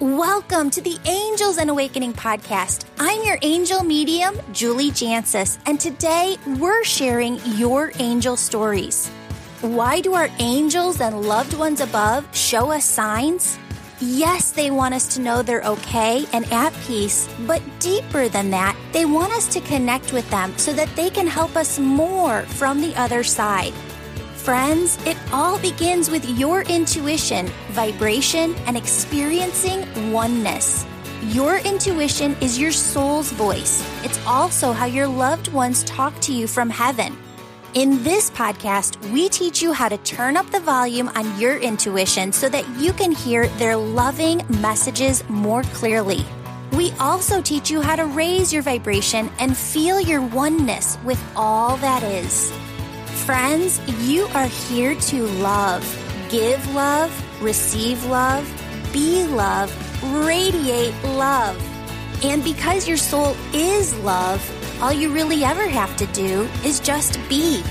[0.00, 2.84] Welcome to the Angels and Awakening podcast.
[3.00, 9.08] I'm your angel medium, Julie Jancius, and today we're sharing your angel stories.
[9.60, 13.58] Why do our angels and loved ones above show us signs?
[14.00, 18.76] Yes, they want us to know they're okay and at peace, but deeper than that,
[18.92, 22.80] they want us to connect with them so that they can help us more from
[22.80, 23.74] the other side.
[24.48, 30.86] Friends, it all begins with your intuition, vibration, and experiencing oneness.
[31.24, 33.84] Your intuition is your soul's voice.
[34.02, 37.14] It's also how your loved ones talk to you from heaven.
[37.74, 42.32] In this podcast, we teach you how to turn up the volume on your intuition
[42.32, 46.24] so that you can hear their loving messages more clearly.
[46.72, 51.76] We also teach you how to raise your vibration and feel your oneness with all
[51.76, 52.50] that is.
[53.24, 55.84] Friends, you are here to love,
[56.30, 58.44] give love, receive love,
[58.92, 59.70] be love,
[60.24, 61.56] radiate love.
[62.24, 64.42] And because your soul is love,
[64.82, 67.62] all you really ever have to do is just be.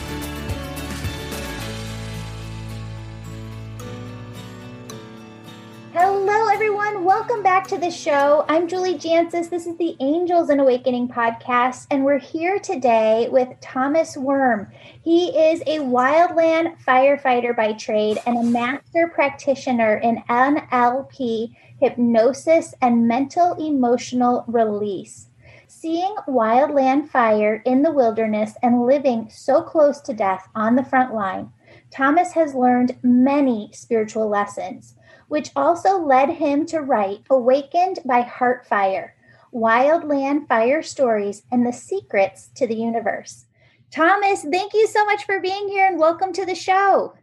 [7.07, 8.43] Welcome back to the show.
[8.49, 9.49] I'm Julie Jancius.
[9.49, 14.69] This is the Angels and Awakening podcast, and we're here today with Thomas Worm.
[15.01, 23.07] He is a wildland firefighter by trade and a master practitioner in NLP, hypnosis, and
[23.07, 25.29] mental emotional release.
[25.69, 31.13] Seeing wildland fire in the wilderness and living so close to death on the front
[31.13, 31.53] line,
[31.89, 34.96] Thomas has learned many spiritual lessons
[35.27, 39.15] which also led him to write Awaken My Heart Fire
[39.53, 43.45] Wildland Fire Stories and the Secrets to the Universe.
[43.91, 47.15] Thomas, thank you so much for being here and welcome to the show.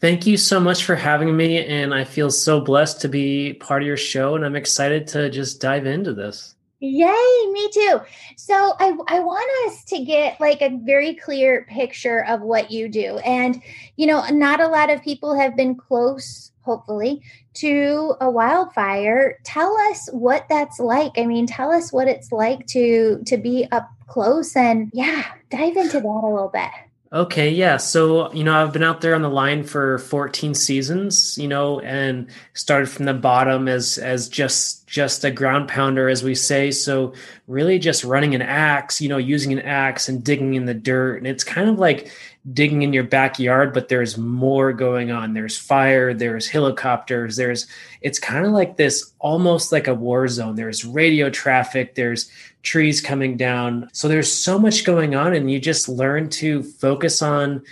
[0.00, 1.64] Thank you so much for having me.
[1.64, 4.34] And I feel so blessed to be part of your show.
[4.34, 6.54] And I'm excited to just dive into this.
[6.78, 8.00] Yay, me too.
[8.36, 12.88] So I, I want us to get like a very clear picture of what you
[12.88, 13.18] do.
[13.18, 13.62] And,
[13.96, 17.22] you know, not a lot of people have been close hopefully,
[17.54, 19.38] to a wildfire.
[19.44, 21.12] Tell us what that's like.
[21.16, 25.76] I mean, tell us what it's like to to be up close and yeah, dive
[25.76, 26.70] into that a little bit.
[27.12, 27.76] Okay, yeah.
[27.76, 31.80] So, you know, I've been out there on the line for 14 seasons, you know,
[31.80, 36.70] and started from the bottom as as just just a ground pounder as we say.
[36.70, 37.12] So,
[37.48, 41.16] really just running an axe, you know, using an axe and digging in the dirt.
[41.16, 42.12] And it's kind of like
[42.52, 45.34] digging in your backyard, but there's more going on.
[45.34, 47.66] There's fire, there's helicopters, there's
[48.00, 50.56] it's kind of like this almost like a war zone.
[50.56, 52.30] There's radio traffic, there's
[52.62, 53.90] trees coming down.
[53.92, 57.62] So there's so much going on and you just learn to focus on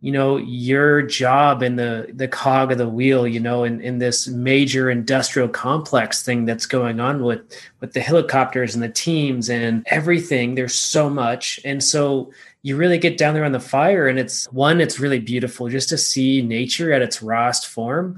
[0.00, 3.98] you know your job in the the cog of the wheel you know in, in
[3.98, 7.40] this major industrial complex thing that's going on with
[7.80, 12.30] with the helicopters and the teams and everything there's so much and so
[12.62, 15.88] you really get down there on the fire and it's one it's really beautiful just
[15.90, 18.16] to see nature at its rawest form.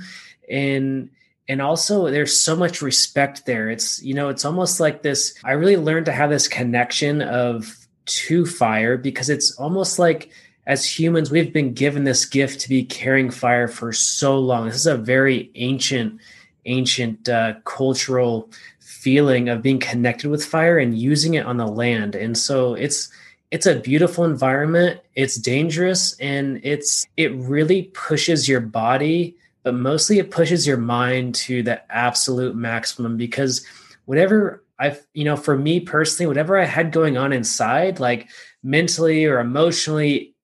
[0.48, 1.10] And
[1.48, 3.70] and also there's so much respect there.
[3.70, 7.76] It's you know it's almost like this i really learned to have this connection of
[8.06, 10.30] to fire because it's almost like
[10.66, 14.66] as humans we've been given this gift to be carrying fire for so long.
[14.66, 16.20] This is a very ancient
[16.66, 22.14] ancient uh, cultural feeling of being connected with fire and using it on the land.
[22.14, 23.10] And so it's
[23.50, 30.18] it's a beautiful environment it's dangerous and it's it really pushes your body but mostly
[30.18, 33.66] it pushes your mind to the absolute maximum because
[34.04, 38.28] whatever i've you know for me personally whatever i had going on inside like
[38.62, 40.34] mentally or emotionally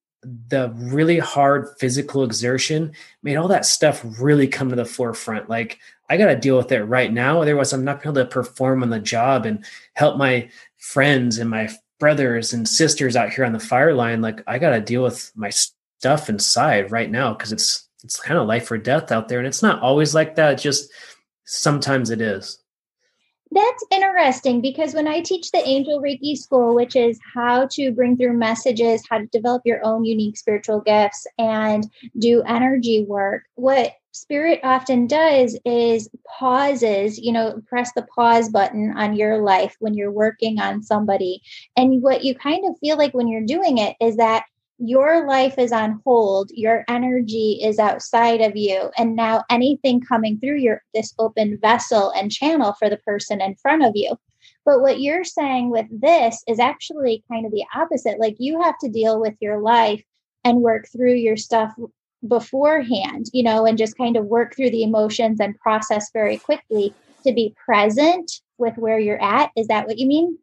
[0.48, 5.48] the really hard physical exertion made all that stuff really come to the forefront.
[5.48, 5.78] Like
[6.08, 8.90] i got to deal with it right now otherwise i'm not going to perform on
[8.90, 9.64] the job and
[9.94, 11.68] help my friends and my
[11.98, 15.32] brothers and sisters out here on the fire line like i got to deal with
[15.34, 19.38] my stuff inside right now because it's it's kind of life or death out there
[19.38, 20.90] and it's not always like that just
[21.46, 22.58] sometimes it is.
[23.52, 28.16] That's interesting because when I teach the Angel Reiki School, which is how to bring
[28.16, 31.88] through messages, how to develop your own unique spiritual gifts, and
[32.18, 38.92] do energy work, what spirit often does is pauses, you know, press the pause button
[38.96, 41.42] on your life when you're working on somebody.
[41.76, 44.44] And what you kind of feel like when you're doing it is that
[44.78, 50.38] your life is on hold your energy is outside of you and now anything coming
[50.38, 54.14] through your this open vessel and channel for the person in front of you
[54.66, 58.76] but what you're saying with this is actually kind of the opposite like you have
[58.78, 60.04] to deal with your life
[60.44, 61.72] and work through your stuff
[62.28, 66.92] beforehand you know and just kind of work through the emotions and process very quickly
[67.26, 69.50] to be present with where you're at.
[69.56, 70.38] Is that what you mean?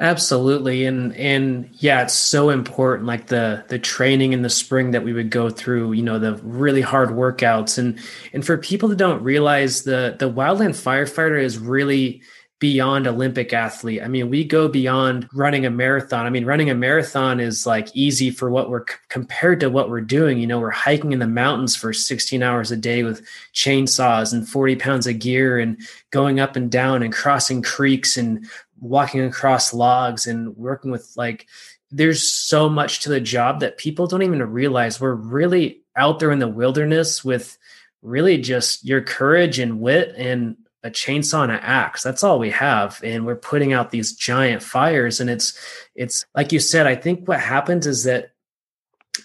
[0.00, 0.84] Absolutely.
[0.84, 5.12] And and yeah, it's so important like the the training in the spring that we
[5.12, 7.98] would go through, you know, the really hard workouts and
[8.32, 12.22] and for people that don't realize the the wildland firefighter is really
[12.60, 14.02] beyond Olympic athlete.
[14.02, 16.26] I mean, we go beyond running a marathon.
[16.26, 20.00] I mean, running a marathon is like easy for what we're compared to what we're
[20.00, 20.38] doing.
[20.38, 23.24] You know, we're hiking in the mountains for 16 hours a day with
[23.54, 28.46] chainsaws and 40 pounds of gear and going up and down and crossing creeks and
[28.80, 31.46] walking across logs and working with like
[31.90, 36.30] there's so much to the job that people don't even realize we're really out there
[36.30, 37.56] in the wilderness with
[38.02, 40.56] really just your courage and wit and
[40.88, 42.02] a chainsaw and an axe.
[42.02, 45.58] That's all we have and we're putting out these giant fires and it's
[45.94, 48.30] it's like you said i think what happens is that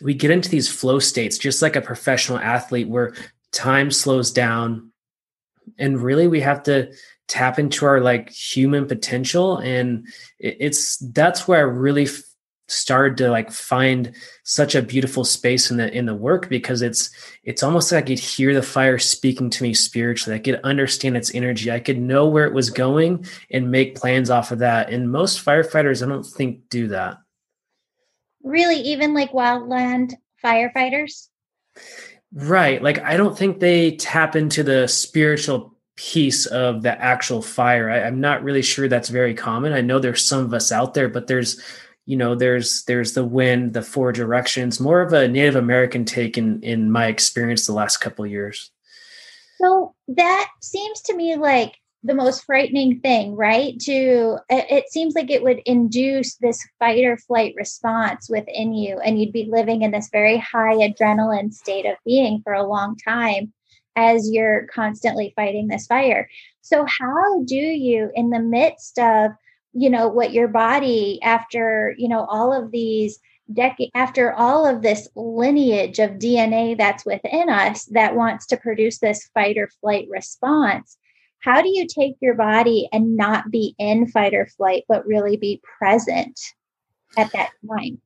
[0.01, 3.13] we get into these flow states just like a professional athlete where
[3.51, 4.91] time slows down
[5.77, 6.91] and really we have to
[7.27, 10.07] tap into our like human potential and
[10.39, 12.07] it's that's where i really
[12.67, 17.09] started to like find such a beautiful space in the in the work because it's
[17.43, 20.37] it's almost like i could hear the fire speaking to me spiritually.
[20.37, 21.71] I could understand its energy.
[21.71, 24.89] I could know where it was going and make plans off of that.
[24.89, 27.17] And most firefighters i don't think do that.
[28.43, 30.13] Really even like wildland
[30.43, 31.27] firefighters?
[32.33, 32.81] Right.
[32.81, 37.89] Like i don't think they tap into the spiritual piece of the actual fire.
[37.89, 39.73] I, am not really sure that's very common.
[39.73, 41.61] I know there's some of us out there, but there's,
[42.05, 46.37] you know, there's there's the wind, the four directions, more of a Native American take
[46.37, 48.71] in in my experience the last couple years.
[49.61, 53.79] So that seems to me like the most frightening thing, right?
[53.81, 59.19] To it seems like it would induce this fight or flight response within you, and
[59.19, 63.53] you'd be living in this very high adrenaline state of being for a long time
[63.95, 66.29] as you're constantly fighting this fire.
[66.61, 69.31] So, how do you, in the midst of,
[69.73, 73.19] you know, what your body, after, you know, all of these
[73.51, 78.99] decade after all of this lineage of DNA that's within us that wants to produce
[78.99, 80.97] this fight or flight response,
[81.39, 85.35] how do you take your body and not be in fight or flight, but really
[85.35, 86.39] be present
[87.17, 87.99] at that time?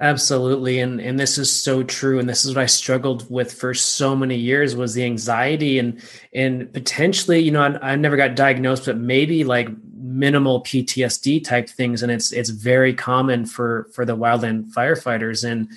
[0.00, 0.80] Absolutely.
[0.80, 2.18] And and this is so true.
[2.18, 6.02] And this is what I struggled with for so many years was the anxiety and
[6.32, 11.68] and potentially, you know, I, I never got diagnosed, but maybe like minimal PTSD type
[11.68, 12.02] things.
[12.02, 15.44] And it's it's very common for for the wildland firefighters.
[15.44, 15.70] And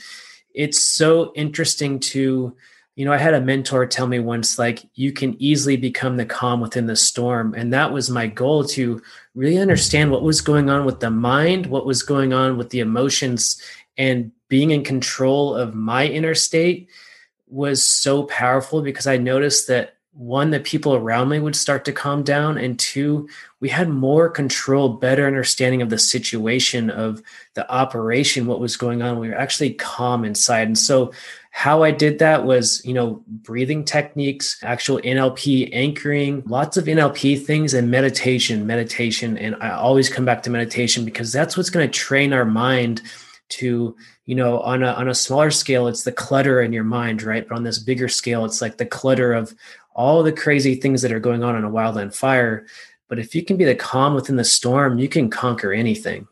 [0.53, 2.55] it's so interesting to
[2.95, 6.27] you know, I had a mentor tell me once, like, you can easily become the
[6.27, 7.55] calm within the storm.
[7.57, 9.01] And that was my goal to
[9.33, 12.81] really understand what was going on with the mind, what was going on with the
[12.81, 13.59] emotions,
[13.97, 16.89] and being in control of my inner state
[17.47, 21.91] was so powerful because I noticed that one, the people around me would start to
[21.91, 23.27] calm down, and two,
[23.59, 27.23] we had more control, better understanding of the situation of
[27.55, 29.17] the operation, what was going on.
[29.17, 30.67] We were actually calm inside.
[30.67, 31.11] And so,
[31.49, 37.43] how I did that was, you know, breathing techniques, actual NLP anchoring, lots of NLP
[37.43, 39.37] things, and meditation, meditation.
[39.37, 43.01] And I always come back to meditation because that's what's going to train our mind
[43.53, 43.95] to
[44.25, 47.47] you know on a on a smaller scale it's the clutter in your mind right?
[47.47, 49.53] But on this bigger scale it's like the clutter of
[49.95, 52.65] all the crazy things that are going on in a wildland fire.
[53.07, 56.27] But if you can be the calm within the storm you can conquer anything.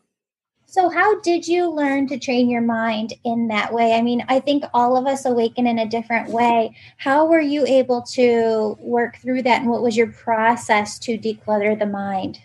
[0.66, 3.92] So how did you learn to train your mind in that way?
[3.92, 6.74] I mean i think all of us awaken in a different way.
[6.96, 11.78] How were you able to work through that and what was your process to declutter
[11.78, 12.40] the mind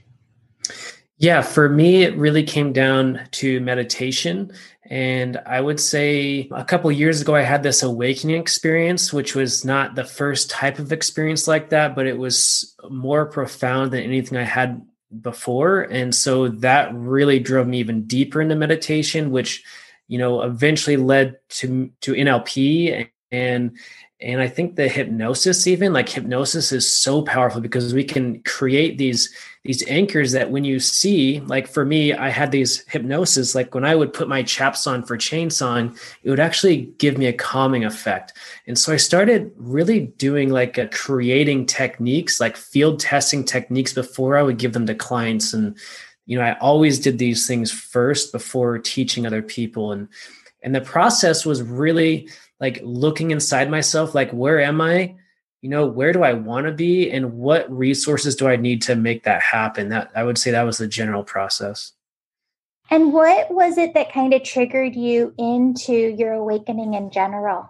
[1.19, 4.51] yeah, for me, it really came down to meditation.
[4.89, 9.65] And I would say a couple years ago, I had this awakening experience, which was
[9.65, 14.37] not the first type of experience like that, but it was more profound than anything
[14.37, 14.85] I had
[15.21, 15.81] before.
[15.81, 19.63] And so that really drove me even deeper into meditation, which,
[20.07, 23.77] you know, eventually led to, to NLP and and
[24.21, 29.33] i think the hypnosis even like hypnosis is so powerful because we can create these
[29.63, 33.83] these anchors that when you see like for me i had these hypnosis like when
[33.83, 37.83] i would put my chaps on for chainsawing it would actually give me a calming
[37.83, 38.33] effect.
[38.65, 44.37] And so i started really doing like a creating techniques like field testing techniques before
[44.37, 45.53] i would give them to clients.
[45.53, 45.77] And
[46.25, 49.91] you know i always did these things first before teaching other people.
[49.91, 50.07] And
[50.63, 55.15] and the process was really like looking inside myself like where am i?
[55.61, 57.09] You know where do i want to be?
[57.09, 59.89] And what resources do i need to make that happen?
[59.89, 61.93] That i would say that was the general process.
[62.89, 67.67] And what was it that kind of triggered you into your awakening in general?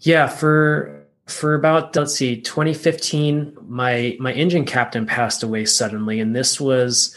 [0.00, 6.36] Yeah for for about let's see 2015 my my engine captain passed away suddenly and
[6.36, 7.16] this was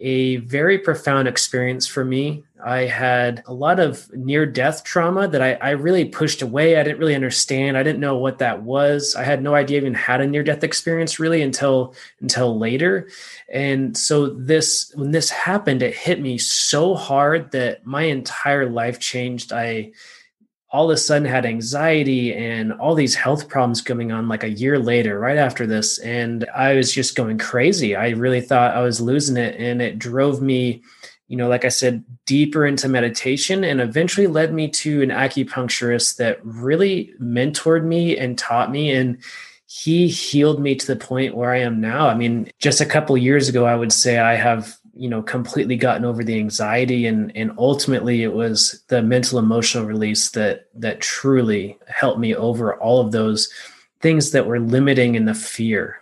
[0.00, 2.42] a very profound experience for me.
[2.64, 6.76] I had a lot of near death trauma that I, I really pushed away.
[6.76, 7.76] I didn't really understand.
[7.76, 9.14] I didn't know what that was.
[9.14, 13.08] I had no idea even had a near death experience really until until later.
[13.52, 19.00] And so this when this happened it hit me so hard that my entire life
[19.00, 19.52] changed.
[19.52, 19.92] I
[20.72, 24.50] all of a sudden had anxiety and all these health problems coming on like a
[24.50, 25.98] year later, right after this.
[25.98, 27.96] And I was just going crazy.
[27.96, 29.56] I really thought I was losing it.
[29.58, 30.82] And it drove me,
[31.26, 36.18] you know, like I said, deeper into meditation and eventually led me to an acupuncturist
[36.18, 38.92] that really mentored me and taught me.
[38.92, 39.18] And
[39.66, 42.08] he healed me to the point where I am now.
[42.08, 45.76] I mean, just a couple years ago, I would say I have you know completely
[45.76, 51.00] gotten over the anxiety and and ultimately it was the mental emotional release that that
[51.00, 53.50] truly helped me over all of those
[54.00, 55.96] things that were limiting in the fear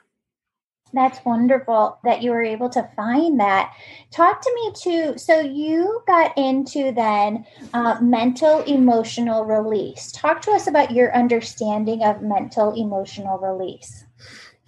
[0.92, 3.74] that's wonderful that you were able to find that.
[4.10, 5.18] Talk to me too.
[5.18, 10.10] So, you got into then uh, mental emotional release.
[10.12, 14.06] Talk to us about your understanding of mental emotional release.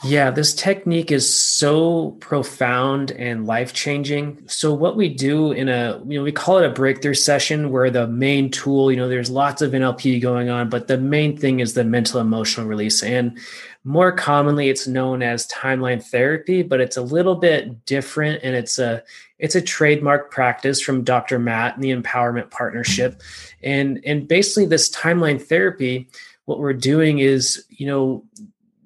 [0.02, 4.42] Yeah, this technique is so profound and life changing.
[4.46, 7.90] So, what we do in a, you know, we call it a breakthrough session where
[7.90, 11.60] the main tool, you know, there's lots of NLP going on, but the main thing
[11.60, 13.02] is the mental emotional release.
[13.02, 13.38] And
[13.84, 18.78] more commonly, it's known as timeline therapy, but it's a little bit different and it's
[18.78, 19.02] a,
[19.38, 21.38] it's a trademark practice from Dr.
[21.38, 23.22] Matt and the Empowerment Partnership.
[23.62, 26.08] And, and basically, this timeline therapy,
[26.46, 28.24] what we're doing is, you know,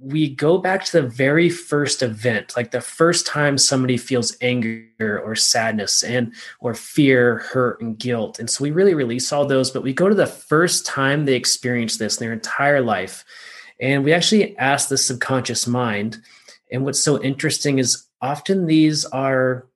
[0.05, 5.19] we go back to the very first event like the first time somebody feels anger
[5.25, 8.39] or sadness and or fear hurt and guilt.
[8.39, 11.35] And so we really release all those but we go to the first time they
[11.35, 13.25] experience this in their entire life.
[13.81, 16.19] And we actually ask the subconscious mind.
[16.71, 19.67] And what's so interesting is often these are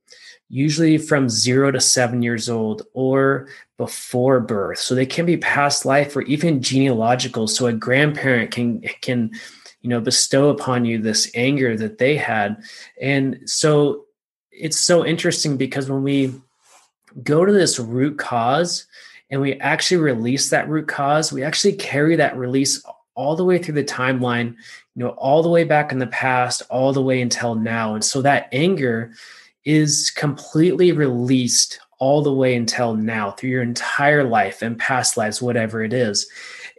[0.50, 4.78] usually from zero to seven years old or before birth.
[4.78, 7.49] So they can be past life or even genealogical.
[7.49, 9.30] So a grandparent can can
[9.88, 12.62] you know bestow upon you this anger that they had.
[13.00, 14.04] And so
[14.52, 16.35] it's so interesting because when we
[17.23, 18.85] go to this root cause
[19.30, 23.57] and we actually release that root cause we actually carry that release all the way
[23.57, 24.49] through the timeline
[24.95, 27.95] you know all the way back in the past all the way until now.
[27.95, 29.12] And so that anger
[29.64, 35.40] is completely released all the way until now through your entire life and past lives
[35.40, 36.28] whatever it is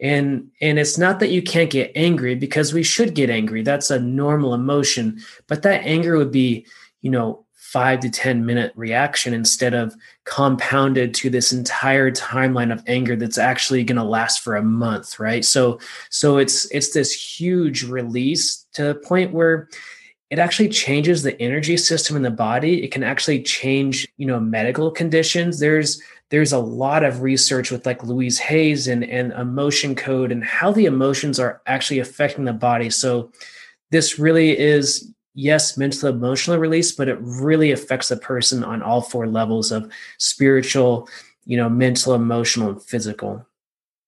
[0.01, 3.61] and and it's not that you can't get angry because we should get angry.
[3.63, 5.19] That's a normal emotion.
[5.47, 6.65] But that anger would be
[7.01, 12.83] you know 5 to 10 minute reaction instead of compounded to this entire timeline of
[12.87, 15.43] anger that's actually going to last for a month right?
[15.43, 15.79] So
[16.09, 19.69] so it's it's this huge release to the point where
[20.29, 22.83] it actually changes the energy system in the body.
[22.83, 25.59] It can actually change you know medical conditions.
[25.59, 30.43] There's there's a lot of research with like Louise Hayes and, and emotion code and
[30.43, 32.89] how the emotions are actually affecting the body.
[32.89, 33.31] So
[33.91, 39.01] this really is yes, mental emotional release, but it really affects the person on all
[39.01, 41.07] four levels of spiritual,
[41.45, 43.45] you know, mental, emotional, and physical.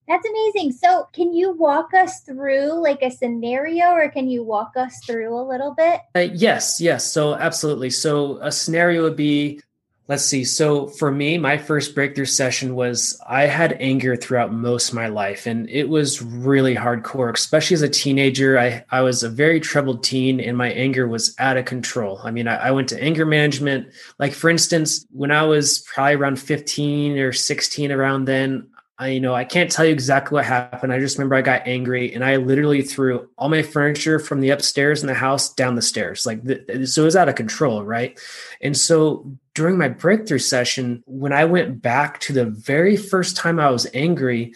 [0.08, 0.74] That's amazing.
[0.74, 5.40] So, can you walk us through like a scenario or can you walk us through
[5.40, 6.02] a little bit?
[6.16, 7.06] Uh, yes, yes.
[7.06, 7.92] So, absolutely.
[7.92, 9.62] So, a scenario would be
[10.08, 10.44] Let's see.
[10.44, 15.08] So for me, my first breakthrough session was I had anger throughout most of my
[15.08, 18.60] life, and it was really hardcore, especially as a teenager.
[18.60, 22.20] I, I was a very troubled teen, and my anger was out of control.
[22.24, 23.88] I mean, I, I went to anger management.
[24.20, 28.68] Like, for instance, when I was probably around 15 or 16, around then,
[28.98, 30.94] I, you know, I can't tell you exactly what happened.
[30.94, 34.52] I just remember I got angry and I literally threw all my furniture from the
[34.52, 36.26] upstairs in the house down the stairs.
[36.26, 38.20] Like, the, so it was out of control, right?
[38.62, 43.60] And so during my breakthrough session, when I went back to the very first time
[43.60, 44.54] I was angry,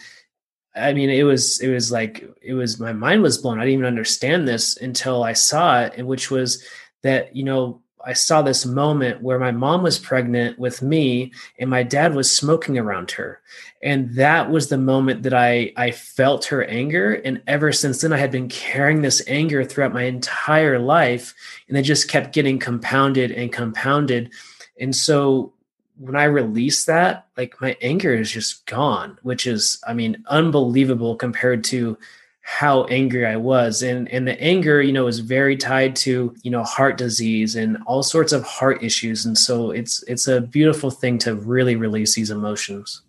[0.74, 3.58] I mean, it was it was like it was my mind was blown.
[3.58, 6.62] I didn't even understand this until I saw it, which was
[7.02, 11.68] that you know I saw this moment where my mom was pregnant with me and
[11.68, 13.42] my dad was smoking around her.
[13.82, 17.14] And that was the moment that I, I felt her anger.
[17.14, 21.34] And ever since then, I had been carrying this anger throughout my entire life.
[21.68, 24.32] And it just kept getting compounded and compounded.
[24.78, 25.52] And so
[25.98, 31.16] when I release that, like my anger is just gone, which is, I mean, unbelievable
[31.16, 31.96] compared to
[32.42, 33.82] how angry I was.
[33.82, 37.78] And and the anger, you know, is very tied to, you know, heart disease and
[37.86, 39.26] all sorts of heart issues.
[39.26, 43.02] And so it's it's a beautiful thing to really release these emotions.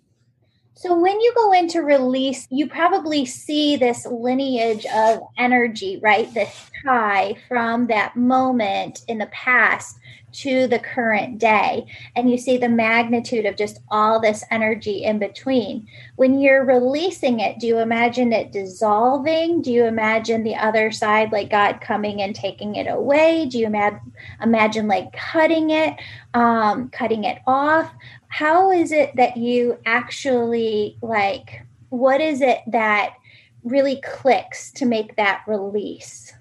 [0.78, 6.32] So, when you go into release, you probably see this lineage of energy, right?
[6.36, 9.98] This tie from that moment in the past
[10.34, 11.88] to the current day.
[12.16, 15.88] And you see the magnitude of just all this energy in between.
[16.16, 19.62] When you're releasing it, do you imagine it dissolving?
[19.62, 23.48] Do you imagine the other side, like God coming and taking it away?
[23.48, 25.96] Do you imagine, like cutting it,
[26.36, 27.92] um, cutting it off?
[28.30, 33.16] How is it that you actually like what is it that
[33.64, 36.34] really clicks to make that release?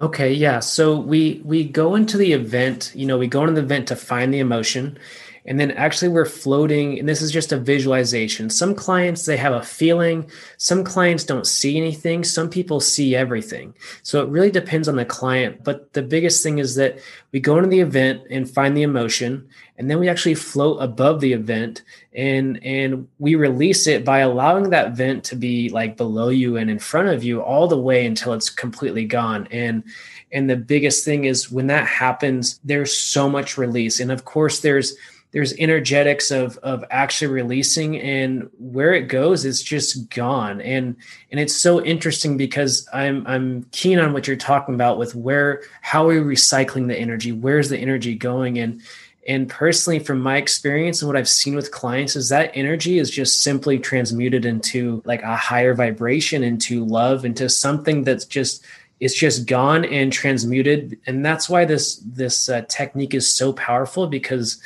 [0.00, 3.60] Okay yeah so we we go into the event you know we go into the
[3.60, 4.98] event to find the emotion
[5.46, 8.50] and then actually we're floating and this is just a visualization.
[8.50, 10.30] Some clients they have a feeling.
[10.56, 12.24] Some clients don't see anything.
[12.24, 13.74] Some people see everything.
[14.02, 15.64] So it really depends on the client.
[15.64, 16.98] But the biggest thing is that
[17.32, 19.48] we go into the event and find the emotion
[19.80, 21.82] and then we actually float above the event
[22.12, 26.68] and and we release it by allowing that vent to be like below you and
[26.68, 29.48] in front of you all the way until it's completely gone.
[29.50, 29.84] And
[30.32, 34.00] and the biggest thing is when that happens there's so much release.
[34.00, 34.96] And of course there's
[35.32, 40.60] there's energetics of of actually releasing and where it goes it's just gone.
[40.60, 40.96] And
[41.30, 45.62] and it's so interesting because i'm i'm keen on what you're talking about with where
[45.82, 47.32] how are we recycling the energy?
[47.32, 48.58] Where's the energy going?
[48.58, 48.80] And
[49.28, 53.10] and personally from my experience and what i've seen with clients is that energy is
[53.10, 58.64] just simply transmuted into like a higher vibration into love into something that's just
[59.00, 61.00] it's just gone and transmuted.
[61.06, 64.62] And that's why this this uh, technique is so powerful because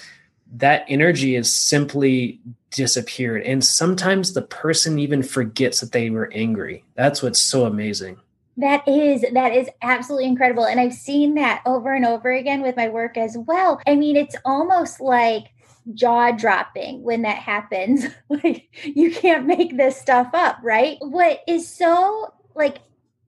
[0.54, 3.42] that energy is simply disappeared.
[3.42, 6.84] And sometimes the person even forgets that they were angry.
[6.94, 8.18] That's what's so amazing.
[8.56, 12.76] That is that is absolutely incredible and I've seen that over and over again with
[12.76, 13.80] my work as well.
[13.84, 15.46] I mean it's almost like
[15.92, 18.06] jaw dropping when that happens.
[18.28, 20.98] like you can't make this stuff up, right?
[21.00, 22.78] What is so like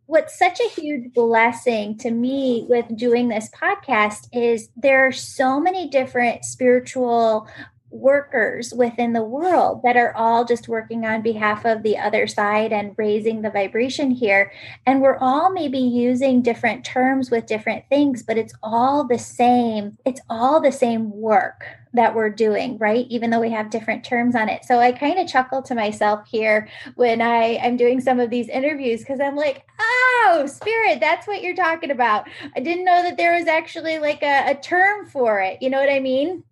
[0.06, 5.60] what's such a huge blessing to me with doing this podcast is there are so
[5.60, 7.48] many different spiritual
[7.90, 12.72] workers within the world that are all just working on behalf of the other side
[12.72, 14.52] and raising the vibration here.
[14.84, 19.96] And we're all maybe using different terms with different things, but it's all the same.
[20.04, 21.64] It's all the same work
[21.96, 23.06] that we're doing, right?
[23.08, 24.64] Even though we have different terms on it.
[24.64, 28.48] So I kind of chuckle to myself here when I am doing some of these
[28.48, 32.28] interviews because I'm like, oh, spirit, that's what you're talking about.
[32.54, 35.60] I didn't know that there was actually like a, a term for it.
[35.60, 36.44] You know what I mean?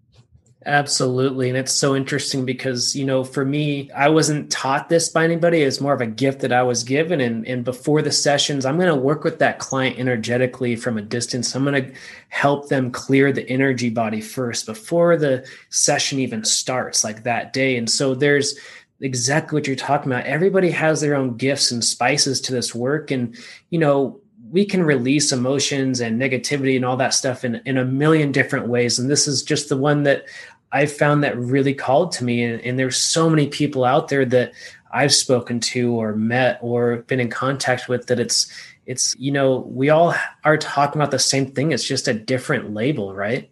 [0.66, 1.50] Absolutely.
[1.50, 5.62] And it's so interesting because, you know, for me, I wasn't taught this by anybody.
[5.62, 7.20] It's more of a gift that I was given.
[7.20, 11.02] And, and before the sessions, I'm going to work with that client energetically from a
[11.02, 11.54] distance.
[11.54, 11.92] I'm going to
[12.30, 17.76] help them clear the energy body first before the session even starts, like that day.
[17.76, 18.58] And so there's,
[19.00, 20.24] exactly what you're talking about.
[20.24, 23.10] Everybody has their own gifts and spices to this work.
[23.10, 23.36] And,
[23.70, 27.84] you know, we can release emotions and negativity and all that stuff in, in a
[27.84, 28.98] million different ways.
[28.98, 30.26] And this is just the one that
[30.74, 32.42] I found that really called to me.
[32.42, 34.52] And, and there's so many people out there that
[34.92, 38.52] I've spoken to or met or been in contact with that it's
[38.86, 41.70] it's you know we all are talking about the same thing.
[41.70, 43.48] It's just a different label, right?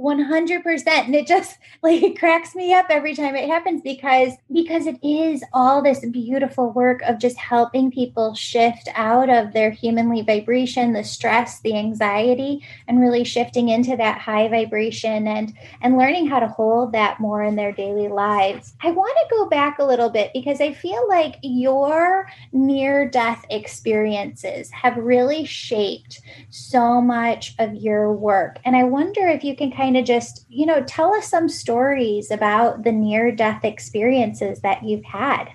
[0.00, 4.86] 100% and it just like it cracks me up every time it happens because because
[4.86, 10.22] it is all this beautiful work of just helping people shift out of their humanly
[10.22, 16.26] vibration the stress the anxiety and really shifting into that high vibration and and learning
[16.26, 18.74] how to hold that more in their daily lives.
[18.82, 23.44] I want to go back a little bit because i feel like your near death
[23.50, 28.58] experiences have really shaped so much of your work.
[28.64, 31.48] And i wonder if you can kind kind of just, you know, tell us some
[31.48, 35.46] stories about the near death experiences that you've had.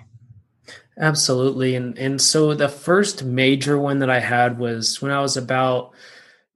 [0.98, 1.74] Absolutely.
[1.74, 5.92] And and so the first major one that I had was when I was about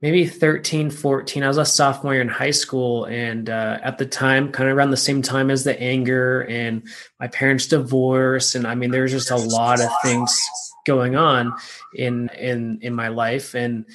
[0.02, 1.42] maybe 13, 14.
[1.42, 3.06] I was a sophomore in high school.
[3.06, 6.86] And uh, at the time, kind of around the same time as the anger and
[7.18, 8.54] my parents' divorce.
[8.54, 10.38] And I mean, there's just a lot of things
[10.86, 11.54] going on
[11.94, 13.54] in in in my life.
[13.54, 13.86] And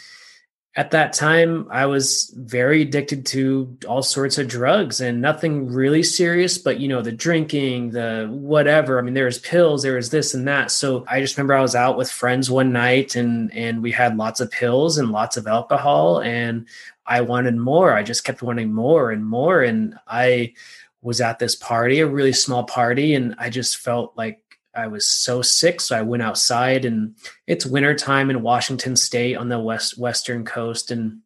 [0.78, 6.04] at that time i was very addicted to all sorts of drugs and nothing really
[6.04, 9.00] serious but you know the drinking the whatever.
[9.00, 10.72] I mean there was pills there was this and that.
[10.72, 14.18] So i just remember i was out with friends one night and and we had
[14.18, 16.68] lots of pills and lots of alcohol and
[17.06, 17.94] i wanted more.
[17.94, 20.54] I just kept wanting more and more and i
[21.02, 24.42] was at this party a really small party and i just felt like
[24.76, 27.16] I was so sick, so I went outside, and
[27.48, 31.22] it's wintertime in Washington State on the west western coast, and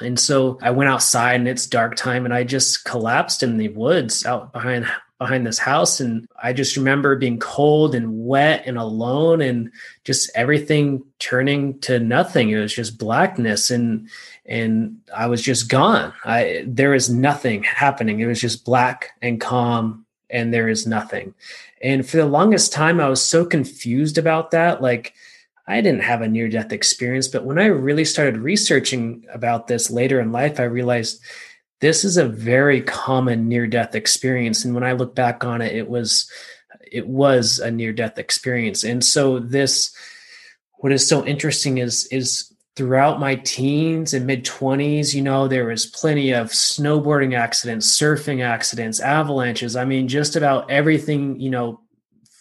[0.00, 3.68] and so I went outside, and it's dark time, and I just collapsed in the
[3.68, 4.86] woods out behind
[5.18, 9.70] behind this house and i just remember being cold and wet and alone and
[10.02, 12.50] just everything turning to nothing.
[12.50, 14.08] It was just blackness and
[14.44, 16.12] and i was just gone.
[16.24, 18.20] I there was nothing happening.
[18.20, 20.03] It was just black and calm
[20.34, 21.32] and there is nothing
[21.80, 25.14] and for the longest time i was so confused about that like
[25.66, 29.90] I didn't have a near death experience, but when I really started researching about this
[29.90, 31.22] later in life, I realized
[31.80, 34.64] this is a very common near death experience.
[34.64, 36.30] And when I look back on it, it was
[36.92, 38.84] it was a near death experience.
[38.84, 39.94] And so this
[40.78, 45.66] what is so interesting is is throughout my teens and mid 20s you know there
[45.66, 49.76] was plenty of snowboarding accidents surfing accidents avalanches.
[49.76, 51.80] I mean just about everything you know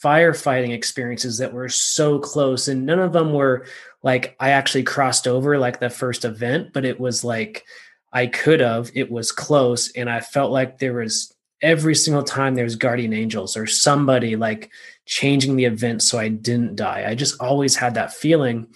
[0.04, 3.66] firefighting experiences that were so close and none of them were
[4.02, 7.64] like I actually crossed over like the first event but it was like
[8.12, 12.56] I could have it was close and I felt like there was every single time
[12.56, 14.70] there was guardian angels or somebody like
[15.06, 17.06] changing the event so I didn't die.
[17.08, 18.68] I just always had that feeling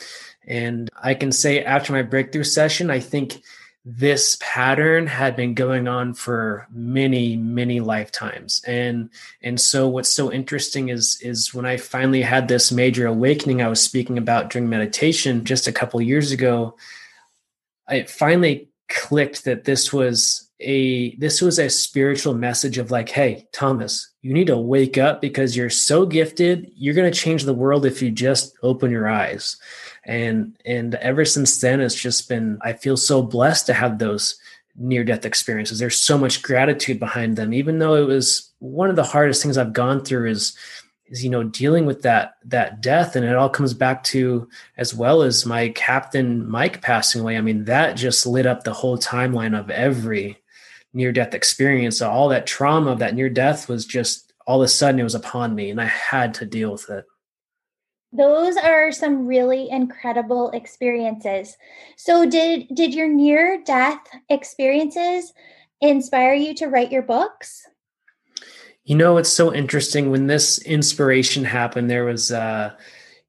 [0.47, 3.41] and I can say after my breakthrough session I think
[3.89, 8.61] this pattern had been going on for many many lifetimes.
[8.67, 9.09] And
[9.41, 13.69] and so what's so interesting is is when i finally had this major awakening i
[13.69, 16.75] was speaking about during meditation just a couple years ago
[17.87, 23.47] i finally clicked that this was a this was a spiritual message of like hey
[23.53, 26.69] thomas you need to wake up because you're so gifted.
[26.75, 29.55] You're going to change the world if you just open your eyes
[30.07, 34.39] and and ever since then it's just been i feel so blessed to have those
[34.79, 35.79] near death experiences.
[35.79, 39.57] There's so much gratitude behind them even though it was one of the hardest things
[39.57, 40.55] i've gone through is
[41.07, 43.15] is you know dealing with that that death.
[43.15, 47.37] And it all comes back to as well as my captain mike passing away.
[47.37, 50.37] I mean that just lit up the whole timeline of every
[50.93, 51.97] near death experience.
[51.97, 55.03] So all that trauma of that near death was just all of a sudden it
[55.03, 57.05] was upon me and i had to deal with it
[58.17, 61.55] those are some really incredible experiences.
[61.95, 63.99] So did did your near death
[64.29, 65.33] experiences
[65.81, 67.67] inspire you to write your books?
[68.83, 70.11] You know it's so interesting.
[70.11, 72.71] When this inspiration happened there was uh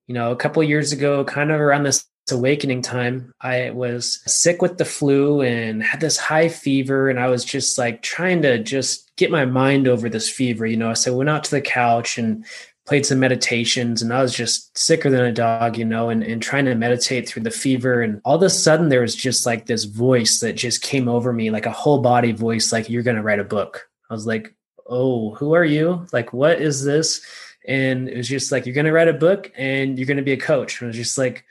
[0.07, 4.61] you know a couple years ago kind of around this awakening time i was sick
[4.61, 8.63] with the flu and had this high fever and i was just like trying to
[8.63, 10.93] just get my mind over this fever you know?
[10.93, 12.45] So i went out to the couch and
[12.89, 16.41] played some meditations and I was just sicker than a dog, you know, and, and
[16.41, 18.01] trying to meditate through the fever.
[18.01, 21.31] And all of a sudden there was just like this voice that just came over
[21.31, 23.87] me, like a whole body voice, like, you're going to write a book.
[24.09, 24.55] I was like,
[24.87, 26.07] oh, who are you?
[26.15, 27.21] Like, what is this?
[27.67, 30.23] And it was just like, you're going to write a book and you're going to
[30.23, 30.81] be a coach.
[30.81, 31.45] And I was just like,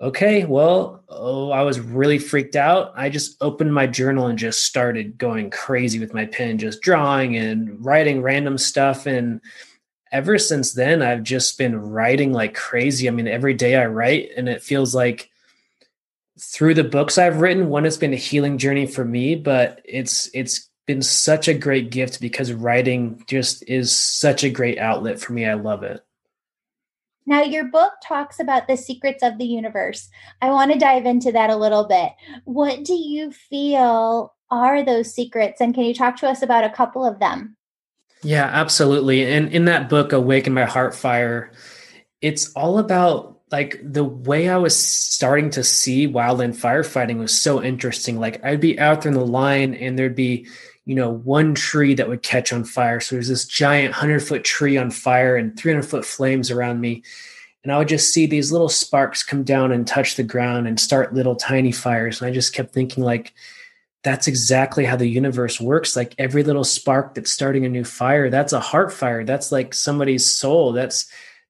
[0.00, 2.92] okay, well, oh, I was really freaked out.
[2.96, 7.36] I just opened my journal and just started going crazy with my pen, just drawing
[7.36, 9.06] and writing random stuff.
[9.06, 9.40] And
[10.12, 13.08] ever since then, I've just been writing like crazy.
[13.08, 15.30] I mean, every day I write, and it feels like
[16.38, 20.30] through the books I've written, one has been a healing journey for me, but it's
[20.34, 25.32] it's been such a great gift because writing just is such a great outlet for
[25.32, 25.46] me.
[25.46, 26.04] I love it.
[27.26, 30.08] Now, your book talks about the secrets of the universe.
[30.42, 32.10] I want to dive into that a little bit.
[32.44, 35.60] What do you feel are those secrets?
[35.60, 37.56] And can you talk to us about a couple of them?
[38.22, 39.24] Yeah, absolutely.
[39.24, 41.52] And in that book, Awaken My Heart Fire,
[42.20, 47.62] it's all about like the way I was starting to see wildland firefighting was so
[47.62, 48.20] interesting.
[48.20, 50.46] Like I'd be out there in the line and there'd be,
[50.84, 53.00] you know, one tree that would catch on fire.
[53.00, 57.02] So there's this giant 100 foot tree on fire and 300 foot flames around me.
[57.62, 60.78] And I would just see these little sparks come down and touch the ground and
[60.78, 62.20] start little tiny fires.
[62.20, 63.34] And I just kept thinking, like,
[64.02, 65.96] that's exactly how the universe works.
[65.96, 69.24] Like every little spark that's starting a new fire, that's a heart fire.
[69.24, 70.72] That's like somebody's soul.
[70.72, 71.06] That's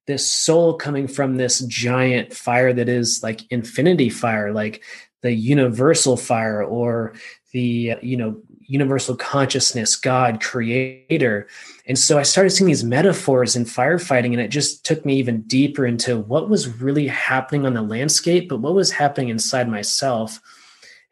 [0.07, 4.83] this soul coming from this giant fire that is like infinity fire, like
[5.21, 7.13] the universal fire or
[7.53, 11.47] the, you know, universal consciousness, God, creator.
[11.85, 15.41] And so I started seeing these metaphors in firefighting, and it just took me even
[15.41, 20.39] deeper into what was really happening on the landscape, but what was happening inside myself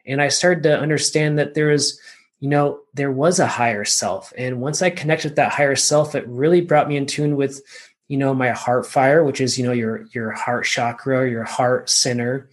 [0.09, 1.99] and i started to understand that there is
[2.39, 4.33] you know there was a higher self.
[4.37, 7.61] And once i connected with that higher self it really brought me in tune with
[8.07, 11.89] you know my heart fire which is you know your your heart chakra your heart
[11.89, 12.49] center.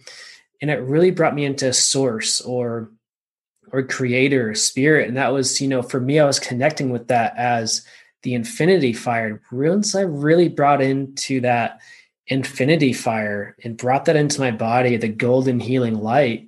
[0.61, 2.91] And it really brought me into source or
[3.71, 5.07] or creator spirit.
[5.07, 7.83] And that was you know for me i was connecting with that as
[8.23, 9.41] the infinity fire.
[9.51, 11.79] Once i really brought into that
[12.27, 16.46] infinity fire and brought that into my body the golden healing light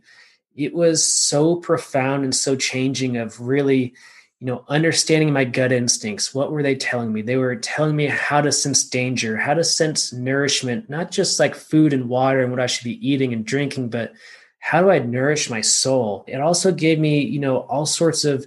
[0.60, 3.94] it was so profound and so changing of really
[4.40, 6.34] you know, understanding my gut instincts.
[6.34, 7.22] What were they telling me?
[7.22, 11.56] They were telling me how to sense danger, how to sense nourishment, not just like
[11.56, 14.14] food and water and what I should be eating and drinking, but
[14.60, 16.24] how do I nourish my soul?
[16.26, 18.46] It also gave me, you know, all sorts of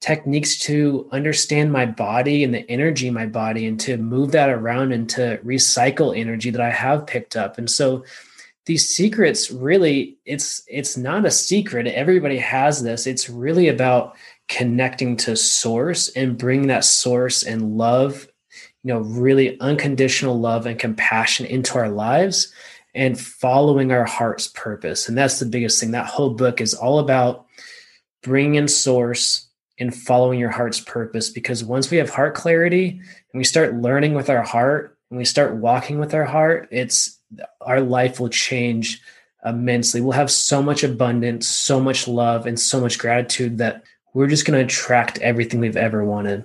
[0.00, 4.50] techniques to understand my body and the energy in my body and to move that
[4.50, 7.56] around and to recycle energy that I have picked up.
[7.56, 8.04] And so
[8.70, 11.88] these secrets really it's it's not a secret.
[11.88, 13.04] Everybody has this.
[13.04, 14.14] It's really about
[14.48, 18.28] connecting to source and bring that source and love,
[18.84, 22.52] you know, really unconditional love and compassion into our lives
[22.94, 25.08] and following our heart's purpose.
[25.08, 25.90] And that's the biggest thing.
[25.90, 27.46] That whole book is all about
[28.22, 29.48] bringing in source
[29.80, 33.00] and following your heart's purpose because once we have heart clarity
[33.32, 37.19] and we start learning with our heart and we start walking with our heart it's
[37.60, 39.00] our life will change
[39.44, 44.26] immensely we'll have so much abundance so much love and so much gratitude that we're
[44.26, 46.44] just going to attract everything we've ever wanted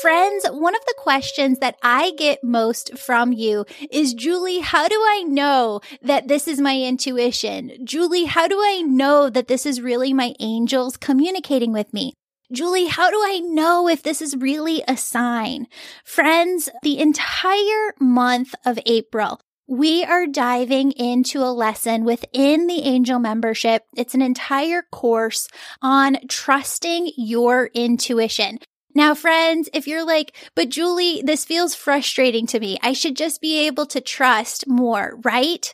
[0.00, 4.94] Friends, one of the questions that I get most from you is, Julie, how do
[4.94, 7.72] I know that this is my intuition?
[7.84, 12.14] Julie, how do I know that this is really my angels communicating with me?
[12.52, 15.68] Julie, how do I know if this is really a sign?
[16.04, 23.20] Friends, the entire month of April, we are diving into a lesson within the angel
[23.20, 23.84] membership.
[23.96, 25.46] It's an entire course
[25.80, 28.58] on trusting your intuition.
[28.96, 32.78] Now, friends, if you're like, but Julie, this feels frustrating to me.
[32.82, 35.72] I should just be able to trust more, right?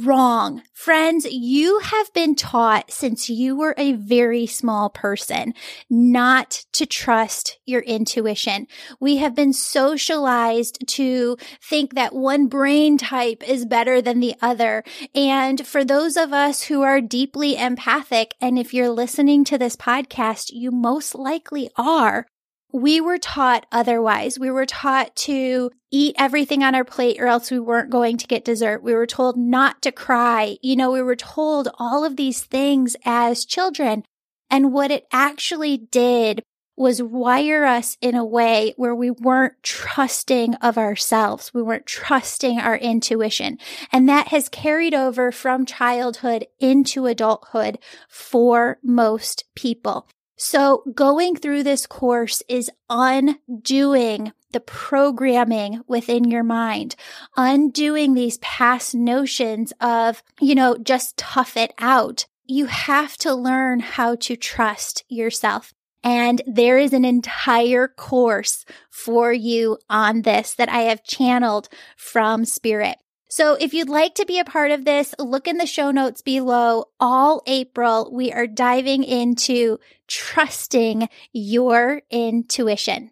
[0.00, 0.62] Wrong.
[0.72, 5.52] Friends, you have been taught since you were a very small person
[5.90, 8.68] not to trust your intuition.
[9.00, 14.82] We have been socialized to think that one brain type is better than the other.
[15.14, 19.76] And for those of us who are deeply empathic, and if you're listening to this
[19.76, 22.26] podcast, you most likely are,
[22.72, 24.38] we were taught otherwise.
[24.38, 28.26] We were taught to eat everything on our plate or else we weren't going to
[28.26, 28.82] get dessert.
[28.82, 30.56] We were told not to cry.
[30.62, 34.04] You know, we were told all of these things as children.
[34.50, 36.42] And what it actually did
[36.74, 41.52] was wire us in a way where we weren't trusting of ourselves.
[41.52, 43.58] We weren't trusting our intuition.
[43.92, 50.08] And that has carried over from childhood into adulthood for most people.
[50.44, 56.96] So going through this course is undoing the programming within your mind,
[57.36, 62.26] undoing these past notions of, you know, just tough it out.
[62.44, 65.72] You have to learn how to trust yourself.
[66.02, 72.44] And there is an entire course for you on this that I have channeled from
[72.44, 72.96] spirit.
[73.32, 76.20] So if you'd like to be a part of this, look in the show notes
[76.20, 76.90] below.
[77.00, 83.10] All April, we are diving into trusting your intuition.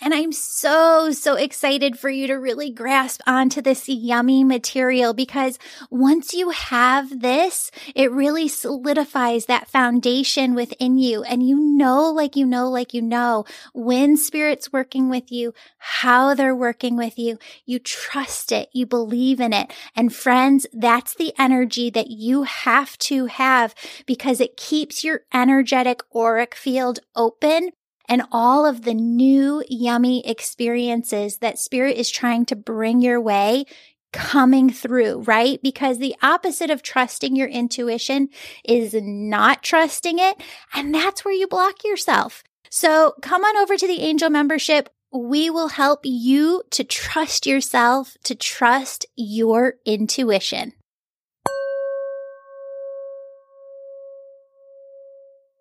[0.00, 5.56] And I'm so, so excited for you to really grasp onto this yummy material because
[5.88, 11.22] once you have this, it really solidifies that foundation within you.
[11.22, 16.34] And you know, like you know, like you know, when spirit's working with you, how
[16.34, 19.72] they're working with you, you trust it, you believe in it.
[19.94, 23.76] And friends, that's the energy that you have to have
[24.06, 27.70] because it keeps your energetic auric field open
[28.08, 33.64] and all of the new yummy experiences that spirit is trying to bring your way
[34.12, 35.60] coming through, right?
[35.62, 38.28] Because the opposite of trusting your intuition
[38.64, 40.40] is not trusting it.
[40.72, 42.44] And that's where you block yourself.
[42.70, 44.88] So come on over to the angel membership.
[45.12, 50.74] We will help you to trust yourself, to trust your intuition.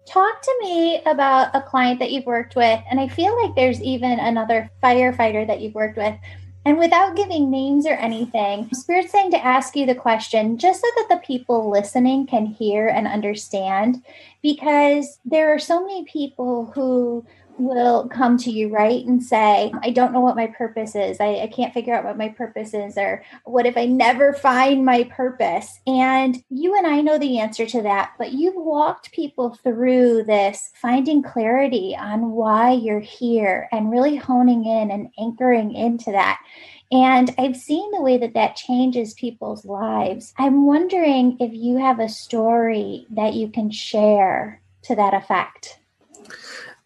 [0.05, 2.79] Talk to me about a client that you've worked with.
[2.89, 6.15] And I feel like there's even another firefighter that you've worked with.
[6.65, 10.87] And without giving names or anything, Spirit's saying to ask you the question just so
[10.95, 14.01] that the people listening can hear and understand.
[14.41, 17.25] Because there are so many people who
[17.57, 21.19] will come to you, right, and say, I don't know what my purpose is.
[21.19, 24.85] I, I, can't figure out what my purpose is, or what if I never find
[24.85, 25.79] my purpose?
[25.87, 30.71] And you and I know the answer to that, but you've walked people through this,
[30.75, 36.39] finding clarity on why you're here and really honing in and anchoring into that.
[36.91, 40.33] And I've seen the way that that changes people's lives.
[40.37, 45.79] I'm wondering if you have a story that you can share to that effect.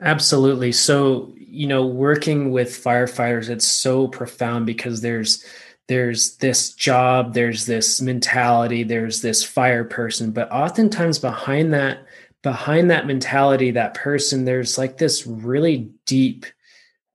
[0.02, 0.72] Absolutely.
[0.72, 5.44] So, you know, working with firefighters, it's so profound because there's
[5.88, 12.00] there's this job, there's this mentality, there's this fire person, but oftentimes behind that
[12.44, 16.46] behind that mentality, that person, there's like this really deep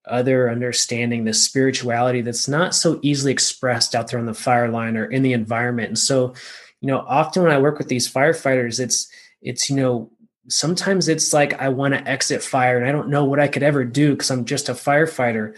[0.07, 4.97] other understanding, this spirituality that's not so easily expressed out there on the fire line
[4.97, 5.89] or in the environment.
[5.89, 6.35] And so,
[6.81, 9.09] you know, often when I work with these firefighters, it's
[9.43, 10.11] it's you know
[10.49, 13.63] sometimes it's like I want to exit fire and I don't know what I could
[13.63, 15.57] ever do because I'm just a firefighter.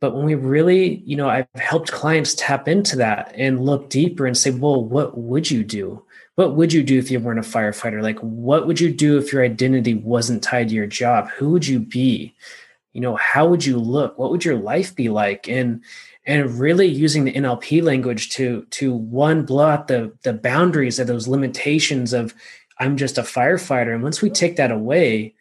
[0.00, 4.26] But when we really, you know, I've helped clients tap into that and look deeper
[4.26, 6.04] and say, well, what would you do?
[6.34, 8.02] What would you do if you weren't a firefighter?
[8.02, 11.28] Like, what would you do if your identity wasn't tied to your job?
[11.30, 12.34] Who would you be?
[12.94, 14.18] You know, how would you look?
[14.18, 15.48] What would your life be like?
[15.48, 15.84] And
[16.24, 21.06] and really using the NLP language to to one blow out the the boundaries of
[21.06, 22.34] those limitations of
[22.82, 23.94] I'm just a firefighter.
[23.94, 25.34] And once we take that away,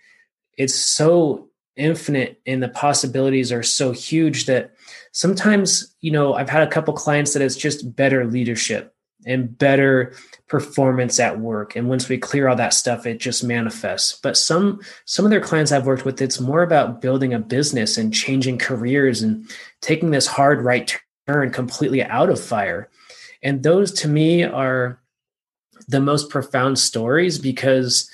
[0.60, 4.76] it's so infinite and the possibilities are so huge that
[5.12, 8.94] sometimes, you know, I've had a couple clients that it's just better leadership
[9.26, 10.14] and better
[10.50, 11.76] performance at work.
[11.76, 14.20] And once we clear all that stuff it just manifests.
[14.22, 17.98] But some some of their clients i've worked with it's more about building a business
[17.98, 19.50] and changing careers and
[19.82, 20.96] taking this hard right
[21.28, 22.90] turn completely out of fire.
[23.42, 25.01] And those to me are
[25.92, 28.10] the most profound stories because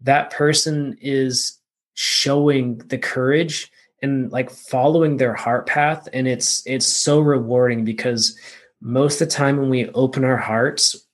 [0.00, 1.58] that person is
[1.94, 3.70] showing the courage
[4.02, 6.08] and like following their heart path.
[6.12, 8.38] And it's it's so rewarding because
[8.80, 11.06] most of the time when we open our hearts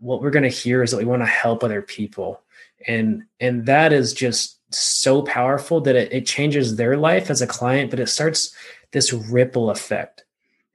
[0.00, 2.40] what we're going to hear is that we want to help other people.
[2.86, 7.46] And and that is just so powerful that it, it changes their life as a
[7.46, 8.54] client but it starts
[8.92, 10.24] this ripple effect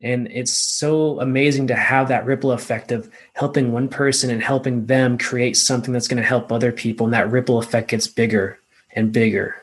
[0.03, 4.85] and it's so amazing to have that ripple effect of helping one person and helping
[4.85, 7.05] them create something that's going to help other people.
[7.05, 8.59] And that ripple effect gets bigger
[8.91, 9.55] and bigger.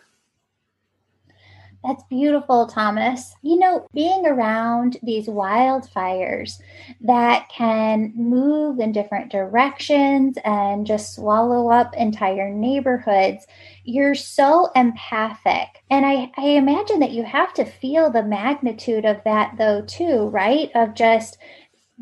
[1.84, 3.34] That's beautiful, Thomas.
[3.42, 6.60] You know, being around these wildfires
[7.00, 13.46] that can move in different directions and just swallow up entire neighborhoods,
[13.84, 15.68] you're so empathic.
[15.90, 20.28] And I, I imagine that you have to feel the magnitude of that, though, too,
[20.28, 20.70] right?
[20.74, 21.38] Of just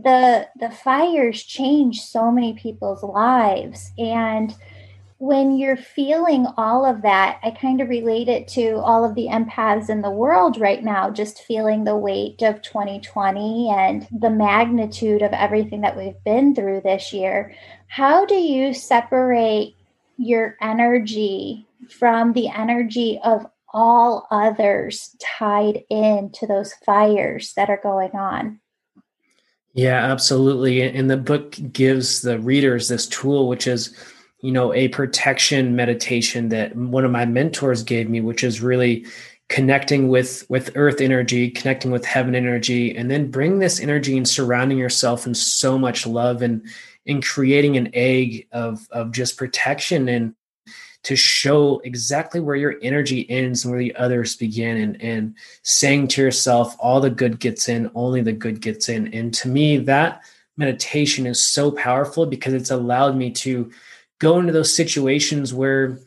[0.00, 4.54] the the fires change so many people's lives and
[5.18, 9.26] when you're feeling all of that, I kind of relate it to all of the
[9.26, 15.22] empaths in the world right now, just feeling the weight of 2020 and the magnitude
[15.22, 17.52] of everything that we've been through this year.
[17.88, 19.74] How do you separate
[20.18, 28.12] your energy from the energy of all others tied into those fires that are going
[28.12, 28.60] on?
[29.74, 30.82] Yeah, absolutely.
[30.82, 33.94] And the book gives the readers this tool, which is
[34.40, 39.06] you know a protection meditation that one of my mentors gave me which is really
[39.48, 44.28] connecting with with earth energy connecting with heaven energy and then bring this energy and
[44.28, 46.64] surrounding yourself in so much love and
[47.06, 50.34] in creating an egg of of just protection and
[51.04, 56.08] to show exactly where your energy ends and where the others begin and and saying
[56.08, 59.12] to yourself all the good gets in only the good gets in.
[59.14, 60.22] And to me that
[60.56, 63.70] meditation is so powerful because it's allowed me to
[64.18, 65.98] go into those situations where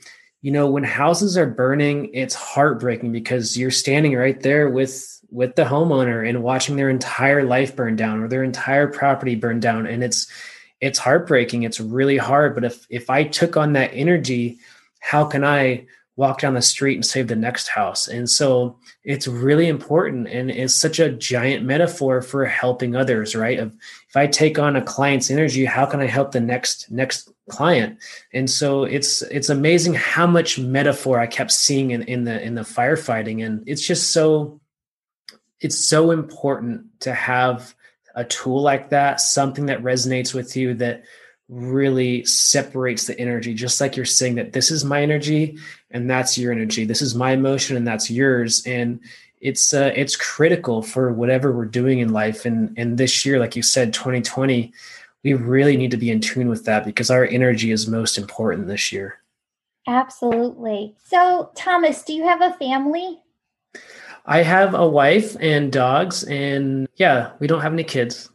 [0.42, 5.56] you know when houses are burning it's heartbreaking because you're standing right there with with
[5.56, 9.88] the homeowner and watching their entire life burn down or their entire property burn down.
[9.88, 10.28] And it's
[10.82, 11.64] it's heartbreaking.
[11.64, 12.54] It's really hard.
[12.54, 14.60] But if if i took on that energy
[15.02, 15.86] how can i
[16.22, 18.08] walk down the street and save the next house?
[18.08, 23.58] And so it's really important and it's such a giant metaphor for helping others right?
[23.60, 23.74] Of
[24.08, 27.98] if i take on a client's energy how can i help the next next client?
[28.34, 32.56] And so it's it's amazing how much metaphor i kept seeing in, in the in
[32.56, 33.44] the firefighting.
[33.46, 34.62] And it's just so
[35.60, 37.74] it's so important to have
[38.16, 41.04] a tool like that something that resonates with you that
[41.52, 45.58] really separates the energy just like you're saying that this is my energy
[45.92, 46.86] and that's your energy.
[46.86, 48.66] This is my emotion and that's yours.
[48.66, 49.02] And
[49.42, 52.46] it's uh, it's critical for whatever we're doing in life.
[52.46, 54.74] And and this year like you said 2020
[55.24, 58.68] we really need to be in tune with that because our energy is most important
[58.68, 59.20] this year.
[59.88, 60.96] Absolutely.
[61.04, 63.20] So thomas do you have a family?
[64.26, 68.30] I have a wife and dogs and yeah we don't have any kids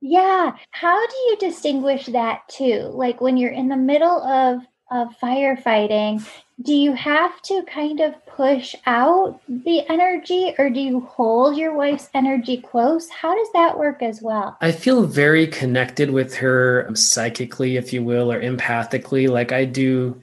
[0.00, 0.52] yeah.
[0.70, 2.90] How do you distinguish that too?
[2.92, 6.26] Like when you're in the middle of of firefighting,
[6.62, 11.72] do you have to kind of push out the energy or do you hold your
[11.74, 13.08] wife's energy close?
[13.08, 14.56] How does that work as well?
[14.60, 19.28] I feel very connected with her um, psychically, if you will, or empathically.
[19.28, 20.20] Like I do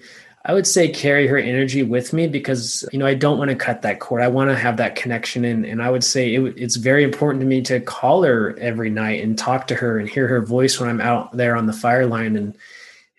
[0.47, 3.55] I would say carry her energy with me because you know I don't want to
[3.55, 4.21] cut that cord.
[4.21, 7.41] I want to have that connection, and and I would say it, it's very important
[7.41, 10.79] to me to call her every night and talk to her and hear her voice
[10.79, 12.37] when I'm out there on the fire line.
[12.37, 12.57] And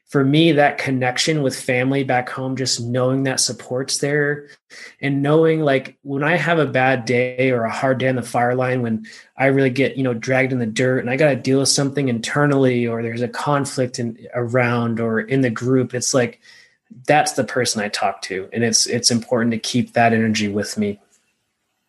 [0.07, 4.49] for me, that connection with family back home, just knowing that support's there
[5.03, 8.23] and knowing like when I have a bad day or a hard day on the
[8.23, 9.07] fire line, when
[9.37, 11.69] I really get, you know, dragged in the dirt and I got to deal with
[11.69, 16.41] something internally or there's a conflict in around or in the group, it's like,
[17.07, 18.49] that's the person I talk to.
[18.53, 21.01] And it's, it's important to keep that energy with me.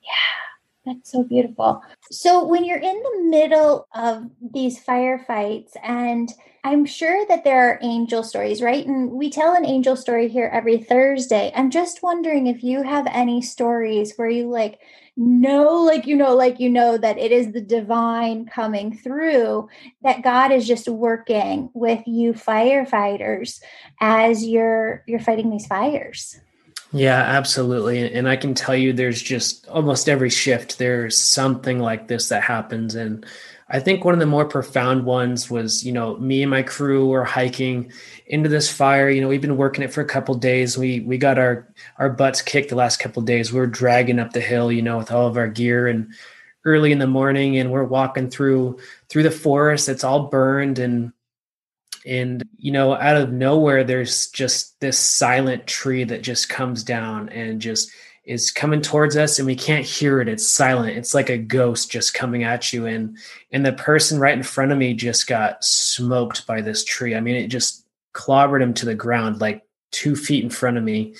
[0.01, 0.39] Yeah.
[0.85, 1.83] That's so beautiful.
[2.09, 6.31] So, when you're in the middle of these firefights and
[6.63, 8.85] I'm sure that there are angel stories, right?
[8.85, 11.51] And we tell an angel story here every Thursday.
[11.55, 14.79] I'm just wondering if you have any stories where you like
[15.15, 19.69] know, like you know, like you know that it is the divine coming through,
[20.03, 23.61] that God is just working with you firefighters
[23.99, 26.39] as you're you're fighting these fires.
[26.91, 28.11] Yeah, absolutely.
[28.13, 32.41] And I can tell you there's just almost every shift there's something like this that
[32.41, 33.25] happens and
[33.71, 37.07] I think one of the more profound ones was, you know, me and my crew
[37.07, 37.91] were hiking
[38.25, 39.09] into this fire.
[39.09, 40.77] You know, we've been working it for a couple days.
[40.77, 43.53] We we got our our butts kicked the last couple days.
[43.53, 46.11] We are dragging up the hill, you know, with all of our gear and
[46.65, 49.87] early in the morning and we're walking through through the forest.
[49.87, 51.13] It's all burned and
[52.05, 57.29] and you know, out of nowhere there's just this silent tree that just comes down
[57.29, 57.91] and just
[58.25, 60.27] is coming towards us and we can't hear it.
[60.27, 60.97] It's silent.
[60.97, 62.85] It's like a ghost just coming at you.
[62.85, 63.17] And
[63.51, 67.15] and the person right in front of me just got smoked by this tree.
[67.15, 70.83] I mean it just clobbered him to the ground like two feet in front of
[70.83, 71.15] me.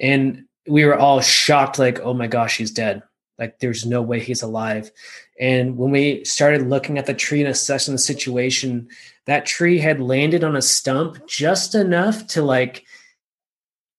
[0.00, 3.02] And we were all shocked like oh my gosh he's dead.
[3.38, 4.90] Like there's no way he's alive.
[5.38, 8.88] And when we started looking at the tree and assessing the situation
[9.26, 12.84] that tree had landed on a stump just enough to like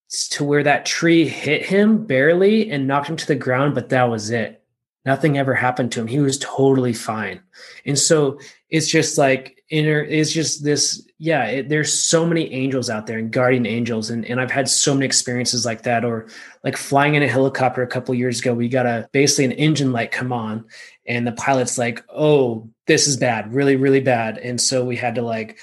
[0.09, 4.09] to where that tree hit him barely and knocked him to the ground, but that
[4.09, 4.63] was it.
[5.05, 6.07] Nothing ever happened to him.
[6.07, 7.41] He was totally fine.
[7.85, 8.39] And so
[8.69, 13.17] it's just like inner, it's just this, yeah, it, there's so many angels out there
[13.17, 14.09] and guardian angels.
[14.09, 16.03] And, and I've had so many experiences like that.
[16.03, 16.27] Or
[16.63, 19.91] like flying in a helicopter a couple years ago, we got a basically an engine
[19.93, 20.65] light come on
[21.05, 24.37] and the pilot's like, oh, this is bad, really, really bad.
[24.37, 25.57] And so we had to like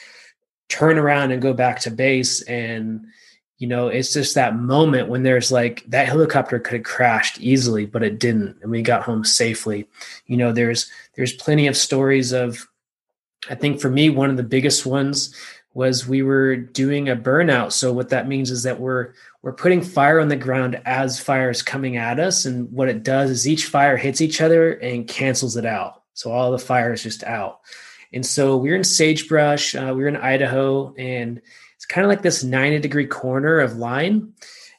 [0.69, 3.07] turn around and go back to base and
[3.65, 7.87] you know it's just that moment when there's like that helicopter could have crashed easily
[7.87, 9.89] but it didn't and we got home safely.
[10.27, 12.69] You know there's there's plenty of stories of
[13.49, 15.35] i think for me one of the biggest ones
[15.73, 17.73] was we were doing a burnout.
[17.73, 21.49] So what that means is that we're we're putting fire on the ground as fire
[21.49, 25.09] is coming at us and what it does is each fire hits each other and
[25.09, 26.03] cancels it out.
[26.13, 27.61] So all the fire is just out.
[28.13, 31.41] And so we we're in sagebrush uh, we were in idaho and
[31.85, 34.33] it's kind of like this 90 degree corner of line.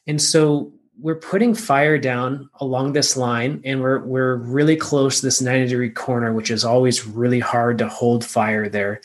[0.08, 5.28] And so we're putting fire down along this line and we're we're really close to
[5.28, 9.02] this 90 degree corner, which is always really hard to hold fire there.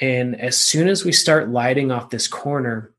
[0.00, 2.92] And as soon as we start lighting off this corner,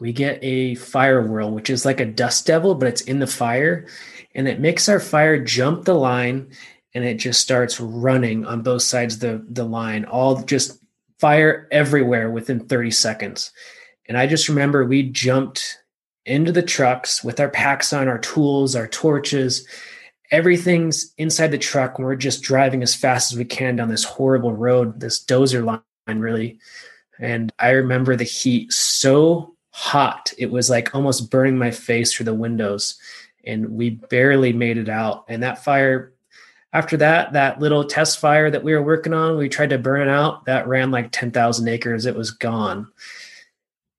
[0.00, 3.28] we get a fire whirl, which is like a dust devil, but it's in the
[3.28, 3.86] fire.
[4.34, 6.50] And it makes our fire jump the line
[6.94, 10.80] and it just starts running on both sides of the, the line, all just
[11.18, 13.52] fire everywhere within 30 seconds.
[14.08, 15.78] And I just remember we jumped
[16.24, 19.66] into the trucks with our packs on, our tools, our torches.
[20.30, 21.98] Everything's inside the truck.
[21.98, 25.64] And we're just driving as fast as we can down this horrible road, this dozer
[25.64, 26.58] line, really.
[27.18, 32.24] And I remember the heat so hot, it was like almost burning my face through
[32.24, 32.98] the windows.
[33.44, 35.24] And we barely made it out.
[35.28, 36.12] And that fire
[36.76, 40.02] after that, that little test fire that we were working on, we tried to burn
[40.02, 40.44] it out.
[40.44, 42.04] That ran like 10,000 acres.
[42.04, 42.86] It was gone.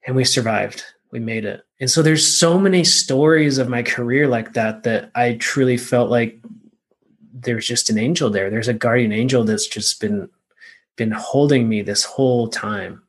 [0.06, 0.84] And we survived.
[1.10, 1.64] We made it.
[1.80, 6.12] And so there's so many stories of my career like that that I truly felt
[6.12, 6.40] like
[7.34, 8.52] there's just an angel there.
[8.52, 10.30] There's a guardian angel that's just been
[10.98, 13.02] been holding me this whole time.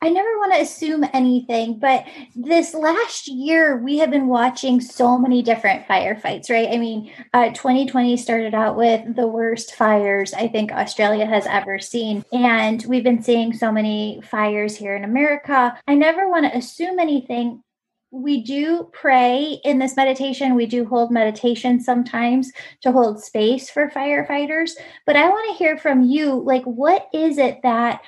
[0.00, 2.04] I never want to assume anything, but
[2.36, 6.68] this last year we have been watching so many different firefights, right?
[6.70, 11.80] I mean, uh, 2020 started out with the worst fires I think Australia has ever
[11.80, 12.24] seen.
[12.32, 15.76] And we've been seeing so many fires here in America.
[15.88, 17.64] I never want to assume anything.
[18.10, 20.54] We do pray in this meditation.
[20.54, 22.50] We do hold meditation sometimes
[22.82, 24.70] to hold space for firefighters.
[25.04, 28.00] But I want to hear from you like, what is it that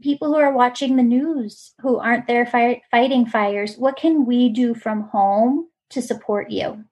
[0.00, 4.48] people who are watching the news who aren't there fi- fighting fires, what can we
[4.48, 6.84] do from home to support you?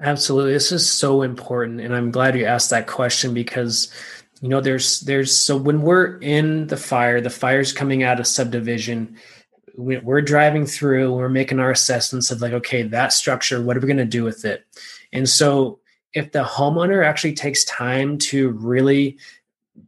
[0.00, 0.52] Absolutely.
[0.52, 1.80] This is so important.
[1.80, 3.90] And I'm glad you asked that question because
[4.42, 8.26] you know there's there's so when we're in the fire the fire's coming out of
[8.26, 9.16] subdivision
[9.76, 13.86] we're driving through we're making our assessments of like okay that structure what are we
[13.86, 14.66] going to do with it
[15.12, 15.78] and so
[16.12, 19.18] if the homeowner actually takes time to really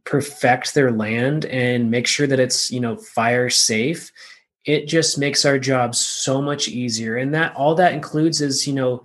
[0.03, 4.11] perfect their land and make sure that it's you know fire safe
[4.65, 7.17] it just makes our job so much easier.
[7.17, 9.03] And that all that includes is you know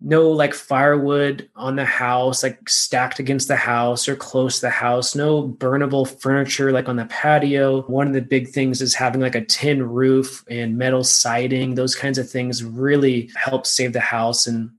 [0.00, 4.70] no like firewood on the house like stacked against the house or close to the
[4.70, 7.82] house no burnable furniture like on the patio.
[7.82, 11.74] One of the big things is having like a tin roof and metal siding.
[11.74, 14.46] Those kinds of things really help save the house.
[14.46, 14.70] And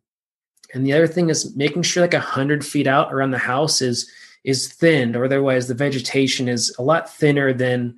[0.74, 3.82] and the other thing is making sure like a hundred feet out around the house
[3.82, 4.10] is
[4.44, 7.96] is thinned or otherwise the vegetation is a lot thinner than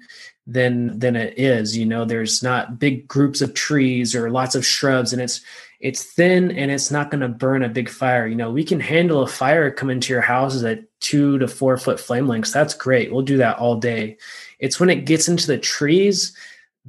[0.48, 4.66] than than it is you know there's not big groups of trees or lots of
[4.66, 5.42] shrubs and it's
[5.80, 8.26] it's thin and it's not going to burn a big fire.
[8.26, 11.78] You know, we can handle a fire come into your houses at two to four
[11.78, 12.52] foot flame lengths.
[12.52, 13.12] That's great.
[13.12, 14.18] We'll do that all day.
[14.58, 16.36] It's when it gets into the trees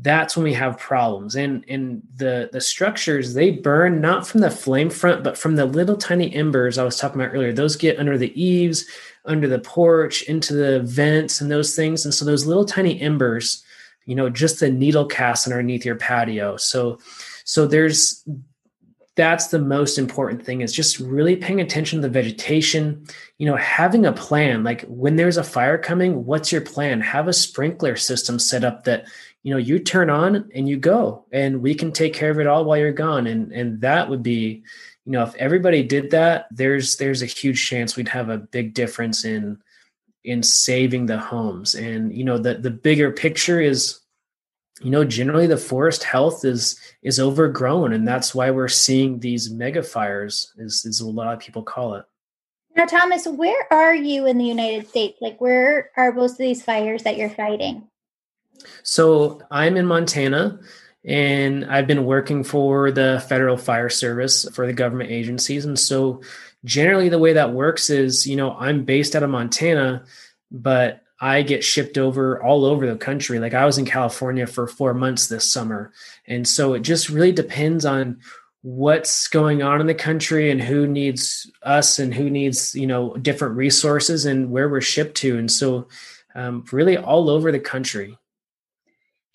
[0.00, 4.50] that's when we have problems and and the the structures they burn not from the
[4.50, 7.98] flame front but from the little tiny embers i was talking about earlier those get
[7.98, 8.84] under the eaves
[9.26, 12.04] under the porch into the vents and those things.
[12.04, 13.64] And so those little tiny embers
[14.06, 16.56] you know just the needle cast underneath your patio.
[16.56, 16.98] So
[17.44, 18.24] so there's
[19.16, 23.06] that's the most important thing is just really paying attention to the vegetation
[23.38, 24.64] you know having a plan.
[24.64, 27.00] Like when there's a fire coming what's your plan?
[27.00, 29.06] Have a sprinkler system set up that
[29.42, 32.46] you know you turn on and you go and we can take care of it
[32.46, 33.26] all while you're gone.
[33.26, 34.62] And and that would be
[35.06, 38.74] you know if everybody did that there's there's a huge chance we'd have a big
[38.74, 39.58] difference in
[40.26, 41.74] in saving the homes.
[41.74, 44.00] And you know the the bigger picture is
[44.82, 49.50] you know generally the forest health is is overgrown and that's why we're seeing these
[49.50, 52.04] mega fires is is a lot of people call it.
[52.76, 55.18] Now thomas where are you in the united states?
[55.22, 57.88] Like where are most of these fires that you're fighting?
[58.82, 60.58] So i'm in montana
[61.06, 66.20] and i've been working for the federal fire service for the government agencies and so
[66.64, 70.04] generally the way that works is you know i'm based out of montana
[70.50, 73.38] but I get shipped over all over the country.
[73.38, 75.92] Like I was in California for four months this summer.
[76.26, 78.20] And so it just really depends on
[78.62, 83.14] what's going on in the country and who needs us and who needs, you know,
[83.16, 85.38] different resources and where we're shipped to.
[85.38, 85.88] And so
[86.34, 88.18] um, really all over the country.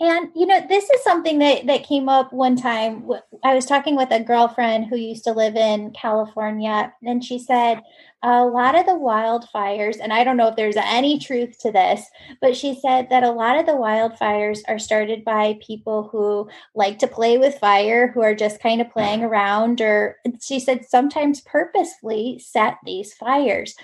[0.02, 3.08] And you know, this is something that that came up one time.
[3.44, 7.84] I was talking with a girlfriend who used to live in California, and she said
[8.24, 12.04] a lot of the wildfires, and I don't know if there's any truth to this,
[12.42, 16.98] but she said that a lot of the wildfires are started by people who like
[16.98, 21.42] to play with fire, who are just kind of playing around, or she said sometimes
[21.42, 23.76] purposely set these fires.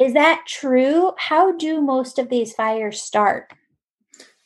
[0.00, 1.12] Is that true?
[1.18, 3.52] How do most of these fires start?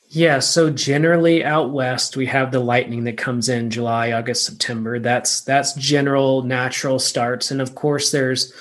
[0.09, 4.99] Yeah, so generally out west we have the lightning that comes in July, August, September.
[4.99, 8.53] That's that's general natural starts and of course there's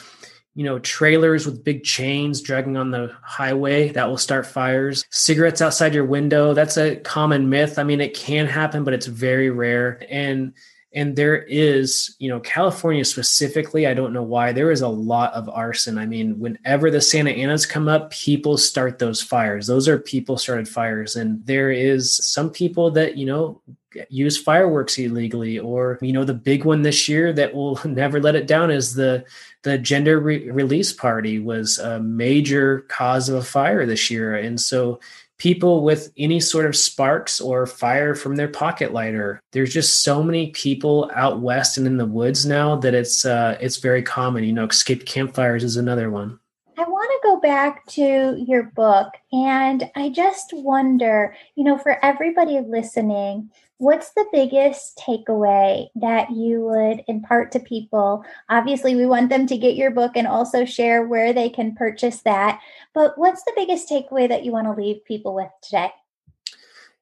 [0.56, 5.06] you know trailers with big chains dragging on the highway that will start fires.
[5.12, 7.78] Cigarettes outside your window, that's a common myth.
[7.78, 10.54] I mean it can happen but it's very rare and
[10.96, 15.32] and there is you know california specifically i don't know why there is a lot
[15.34, 15.98] of arson.
[15.98, 19.68] I mean whenever the santa anas come up people start those fires.
[19.68, 21.16] Those are people started fires.
[21.16, 23.62] And there is some people that you know
[24.10, 28.36] use fireworks illegally or you know the big one this year that will never let
[28.36, 29.24] it down is the
[29.64, 34.36] the gender re- release party was a major cause of a fire this year.
[34.36, 35.00] And so
[35.38, 39.42] people with any sort of sparks or fire from their pocket lighter.
[39.52, 43.58] There's just so many people out west and in the woods now that it's uh,
[43.60, 44.44] it's very common.
[44.44, 46.40] You know, escaped campfires is another one.
[46.78, 52.04] I want to go back to your book, and I just wonder, you know, for
[52.04, 58.24] everybody listening, what's the biggest takeaway that you would impart to people?
[58.50, 62.22] Obviously, we want them to get your book and also share where they can purchase
[62.22, 62.62] that.
[62.94, 65.92] But what's the biggest takeaway that you want to leave people with today?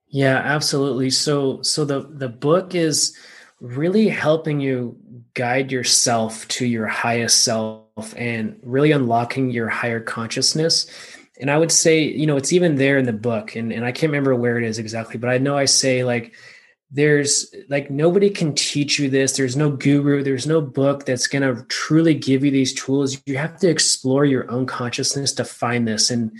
[0.08, 1.10] Yeah, absolutely.
[1.10, 3.18] So so the the book is
[3.60, 4.98] really helping you
[5.34, 10.86] guide yourself to your highest self and really unlocking your higher consciousness
[11.40, 13.92] and i would say you know it's even there in the book and, and i
[13.92, 16.36] can't remember where it is exactly but i know i say like
[16.96, 19.36] there's like nobody can teach you this.
[19.36, 20.22] There's no guru.
[20.22, 23.20] There's no book that's going to truly give you these tools.
[23.26, 26.12] You have to explore your own consciousness to find this.
[26.12, 26.32] And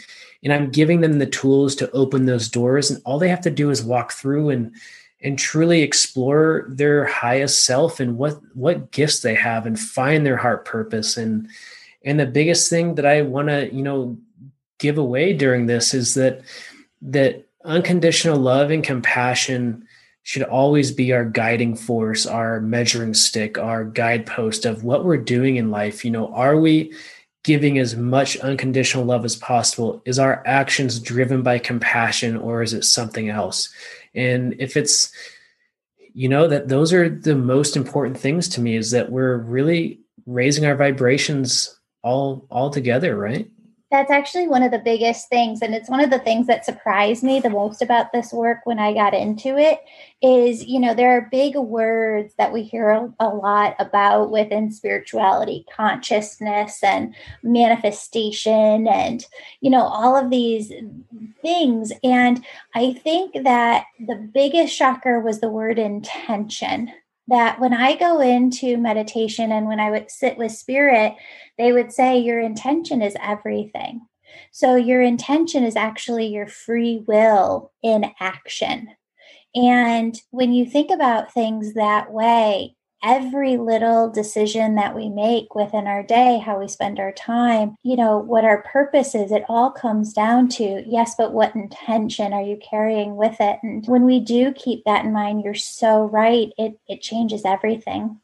[0.44, 2.92] and i'm giving them the tools to open those doors.
[2.92, 4.76] And all they have to do is walk through and
[5.22, 10.38] and truly explore their highest self and what what gifts they have and find their
[10.38, 11.18] heart purpose.
[11.18, 11.48] And
[12.06, 14.18] and the biggest thing that i want to you know
[14.78, 16.42] give away during this is that
[17.02, 19.88] that unconditional love and compassion
[20.24, 25.58] should always be our guiding force, our measuring stick, our guidepost of what we're doing
[25.58, 26.04] in life.
[26.04, 26.94] You know, are we
[27.44, 30.02] giving as much unconditional love as possible?
[30.06, 33.70] Is our actions driven by compassion or is it something else?
[34.16, 35.12] And if it's,
[36.14, 40.00] you know, that those are the most important things to me is that we're really
[40.26, 43.50] raising our vibrations all all together, right?
[43.94, 45.62] That's actually one of the biggest things.
[45.62, 48.80] And it's one of the things that surprised me the most about this work when
[48.80, 49.82] I got into it
[50.20, 55.68] is, you know, there are big words that we hear a, lot about within spirituality,
[55.72, 57.14] consciousness and
[57.44, 59.28] manifestation and,
[59.62, 60.72] you know, all of these
[61.44, 61.92] things.
[62.04, 66.92] And I think that the biggest shocker was the word intention
[67.28, 71.16] that when I go into meditation and when I would sit with spirit,
[71.58, 74.02] they would say, Your intention is everything.
[74.52, 78.90] So, your intention is actually your free will in action.
[79.56, 85.88] And when you think about things that way, every little decision that we make within
[85.88, 89.70] our day, how we spend our time, you know, what our purpose is, it all
[89.70, 93.60] comes down to yes, but what intention are you carrying with it?
[93.62, 96.50] And when we do keep that in mind, you're so right.
[96.58, 98.20] It it changes everything.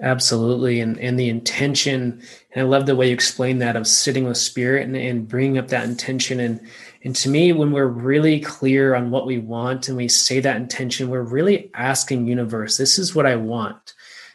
[0.00, 0.80] Absolutely.
[0.80, 2.22] And and the intention,
[2.52, 5.58] and I love the way you explain that of sitting with spirit and, and bringing
[5.58, 6.60] up that intention and
[7.04, 10.56] and to me, when we're really clear on what we want and we say that
[10.56, 13.94] intention, we're really asking universe, this is what I want.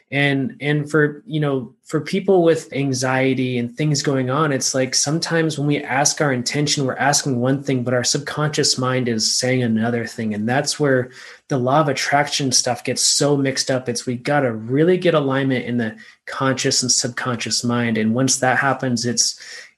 [0.09, 4.95] And and for, you know, for people with anxiety and things going on, it's like
[4.95, 9.36] sometimes when we ask our intention, we're asking one thing, but our subconscious mind is
[9.36, 10.34] saying another thing.
[10.34, 11.11] And that's where
[11.49, 13.89] the law of attraction stuff gets so mixed up.
[13.89, 17.97] It's we got to really get alignment in the conscious and subconscious mind.
[17.97, 19.38] And once that happens, it's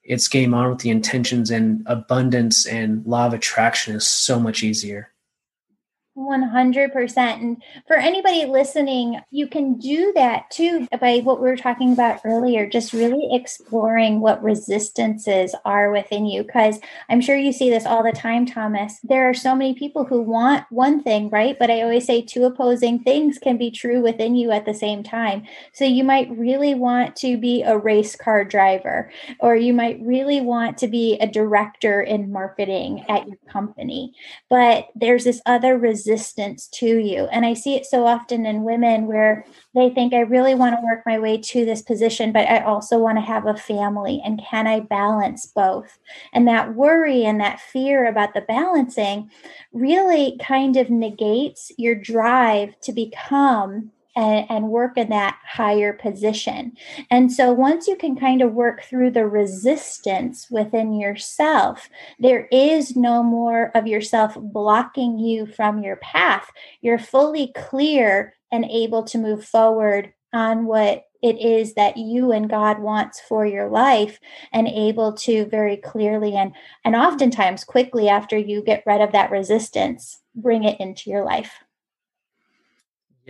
[0.09, 4.63] it's game on with the intentions and abundance and law of attraction is so much
[4.63, 5.11] easier.
[6.19, 7.17] 100%.
[7.17, 12.19] And for anybody listening, you can do that too by what we were talking about
[12.25, 16.43] earlier, just really exploring what resistances are within you.
[16.43, 18.99] Because I'm sure you see this all the time, Thomas.
[19.03, 21.57] There are so many people who want one thing, right?
[21.57, 25.03] But I always say two opposing things can be true within you at the same
[25.03, 25.43] time.
[25.73, 30.41] So you might really want to be a race car driver, or you might really
[30.41, 34.13] want to be a director in marketing at your company.
[34.49, 37.25] But there's this other resistance resistance to you.
[37.25, 39.45] And I see it so often in women where
[39.75, 42.97] they think, I really want to work my way to this position, but I also
[42.97, 44.21] want to have a family.
[44.23, 45.99] And can I balance both?
[46.33, 49.29] And that worry and that fear about the balancing
[49.71, 56.73] really kind of negates your drive to become and, and work in that higher position.
[57.09, 61.89] And so once you can kind of work through the resistance within yourself,
[62.19, 66.51] there is no more of yourself blocking you from your path.
[66.81, 72.49] You're fully clear and able to move forward on what it is that you and
[72.49, 74.19] God wants for your life
[74.51, 76.53] and able to very clearly and
[76.85, 81.51] and oftentimes quickly after you get rid of that resistance bring it into your life.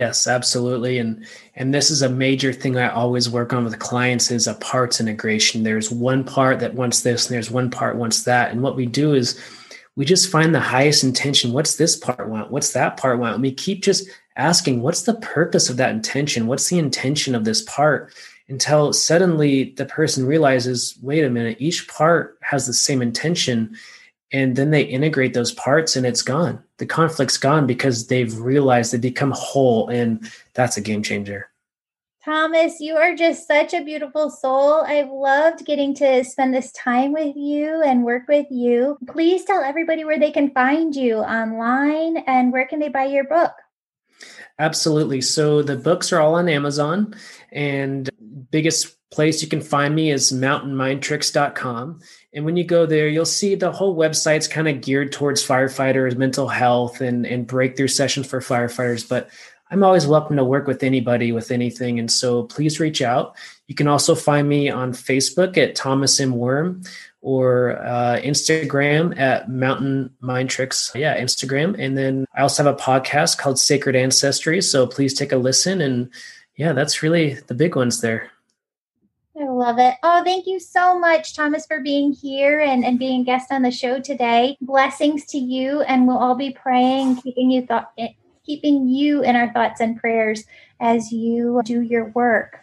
[0.00, 0.98] Yes, absolutely.
[0.98, 1.26] And
[1.56, 4.98] and this is a major thing I always work on with clients is a parts
[4.98, 5.62] integration.
[5.62, 8.50] There's one part that wants this and there's one part wants that.
[8.50, 9.38] And what we do is
[9.96, 11.52] we just find the highest intention.
[11.52, 12.50] What's this part want?
[12.50, 13.34] What's that part want?
[13.34, 16.46] And we keep just asking, what's the purpose of that intention?
[16.46, 18.14] What's the intention of this part?
[18.48, 23.76] Until suddenly the person realizes, wait a minute, each part has the same intention
[24.32, 28.92] and then they integrate those parts and it's gone the conflict's gone because they've realized
[28.92, 31.50] they become whole and that's a game changer
[32.22, 34.84] Thomas, you are just such a beautiful soul.
[34.84, 38.98] I've loved getting to spend this time with you and work with you.
[39.08, 43.24] Please tell everybody where they can find you online and where can they buy your
[43.24, 43.52] book.
[44.58, 45.22] Absolutely.
[45.22, 47.14] So the books are all on Amazon
[47.52, 48.10] and
[48.50, 52.00] biggest place you can find me is mountainmindtricks.com.
[52.32, 56.16] And when you go there, you'll see the whole website's kind of geared towards firefighters,
[56.16, 59.08] mental health, and, and breakthrough sessions for firefighters.
[59.08, 59.30] But
[59.70, 61.98] I'm always welcome to work with anybody with anything.
[61.98, 63.36] And so please reach out.
[63.66, 66.32] You can also find me on Facebook at Thomas M.
[66.32, 66.82] Worm
[67.20, 70.90] or uh, Instagram at Mountain Mind Tricks.
[70.94, 71.76] Yeah, Instagram.
[71.78, 74.60] And then I also have a podcast called Sacred Ancestry.
[74.60, 75.80] So please take a listen.
[75.80, 76.10] And
[76.56, 78.30] yeah, that's really the big ones there.
[79.40, 79.94] I love it.
[80.02, 83.70] Oh, thank you so much, Thomas, for being here and, and being guest on the
[83.70, 84.58] show today.
[84.60, 88.08] Blessings to you, and we'll all be praying, keeping you thought eh,
[88.44, 90.44] keeping you in our thoughts and prayers
[90.80, 92.58] as you do your work.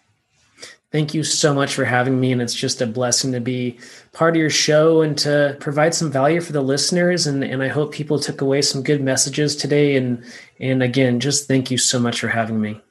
[0.92, 2.32] Thank you so much for having me.
[2.32, 3.80] And it's just a blessing to be
[4.14, 7.28] part of your show and to provide some value for the listeners.
[7.28, 9.96] And, and I hope people took away some good messages today.
[9.96, 10.24] And,
[10.60, 12.82] and again, just thank you so much for having me.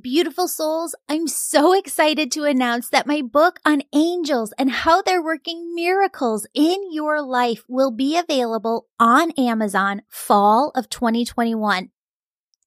[0.00, 5.22] Beautiful souls, I'm so excited to announce that my book on angels and how they're
[5.22, 11.90] working miracles in your life will be available on Amazon fall of 2021.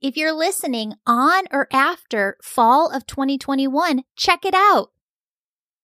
[0.03, 4.91] If you're listening on or after fall of 2021, check it out.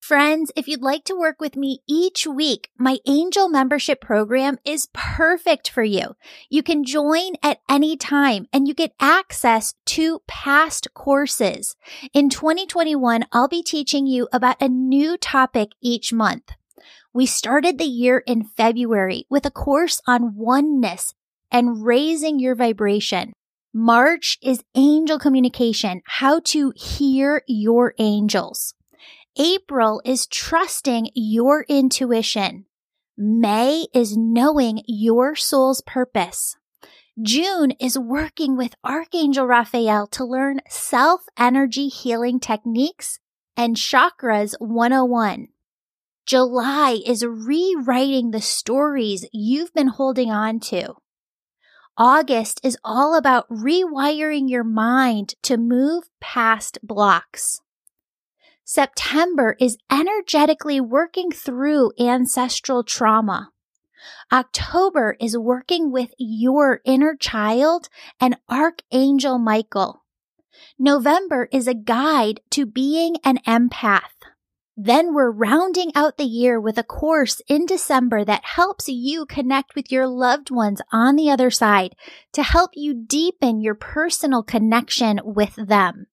[0.01, 4.89] Friends, if you'd like to work with me each week, my angel membership program is
[4.93, 6.15] perfect for you.
[6.49, 11.75] You can join at any time and you get access to past courses.
[12.15, 16.49] In 2021, I'll be teaching you about a new topic each month.
[17.13, 21.13] We started the year in February with a course on oneness
[21.51, 23.33] and raising your vibration.
[23.71, 28.73] March is angel communication, how to hear your angels.
[29.37, 32.65] April is trusting your intuition.
[33.17, 36.57] May is knowing your soul's purpose.
[37.21, 43.19] June is working with Archangel Raphael to learn self energy healing techniques
[43.55, 45.47] and chakras 101.
[46.25, 50.95] July is rewriting the stories you've been holding on to.
[51.97, 57.61] August is all about rewiring your mind to move past blocks.
[58.73, 63.49] September is energetically working through ancestral trauma.
[64.31, 67.89] October is working with your inner child
[68.21, 70.05] and Archangel Michael.
[70.79, 74.15] November is a guide to being an empath.
[74.77, 79.75] Then we're rounding out the year with a course in December that helps you connect
[79.75, 81.93] with your loved ones on the other side
[82.31, 86.07] to help you deepen your personal connection with them.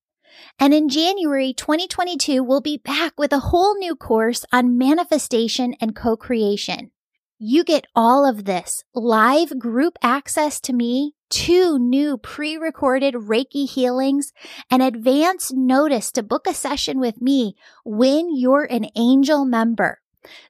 [0.58, 5.94] And in January 2022, we'll be back with a whole new course on manifestation and
[5.94, 6.90] co-creation.
[7.38, 14.32] You get all of this live group access to me, two new pre-recorded Reiki healings,
[14.70, 20.00] and advance notice to book a session with me when you're an angel member.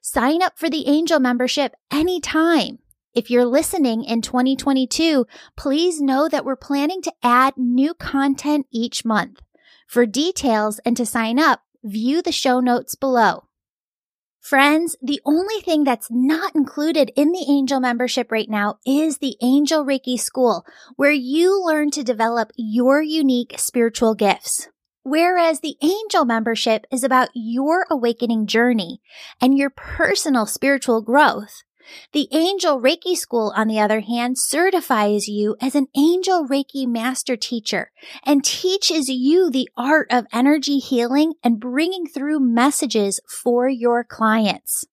[0.01, 2.79] Sign up for the angel membership anytime.
[3.13, 9.03] If you're listening in 2022, please know that we're planning to add new content each
[9.05, 9.41] month.
[9.89, 13.45] For details and to sign up, view the show notes below.
[14.39, 19.35] Friends, the only thing that's not included in the Angel membership right now is the
[19.41, 20.63] Angel Reiki School,
[20.95, 24.67] where you learn to develop your unique spiritual gifts.
[25.01, 29.01] Whereas the Angel membership is about your awakening journey
[29.41, 31.63] and your personal spiritual growth.
[32.11, 37.35] The Angel Reiki School, on the other hand, certifies you as an Angel Reiki Master
[37.35, 37.91] Teacher
[38.23, 44.85] and teaches you the art of energy healing and bringing through messages for your clients.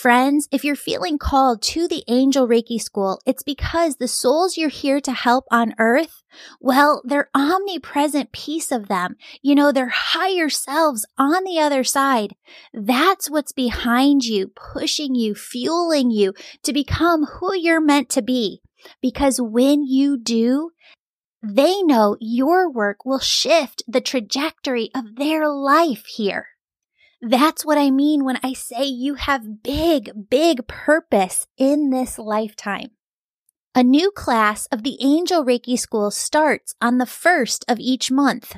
[0.00, 4.70] Friends, if you're feeling called to the Angel Reiki School, it's because the souls you're
[4.70, 6.22] here to help on earth,
[6.58, 12.34] well, their omnipresent piece of them, you know, their higher selves on the other side.
[12.72, 16.32] That's what's behind you, pushing you, fueling you
[16.62, 18.62] to become who you're meant to be.
[19.02, 20.70] Because when you do,
[21.42, 26.46] they know your work will shift the trajectory of their life here.
[27.22, 32.92] That's what I mean when I say you have big, big purpose in this lifetime.
[33.74, 38.56] A new class of the Angel Reiki School starts on the first of each month.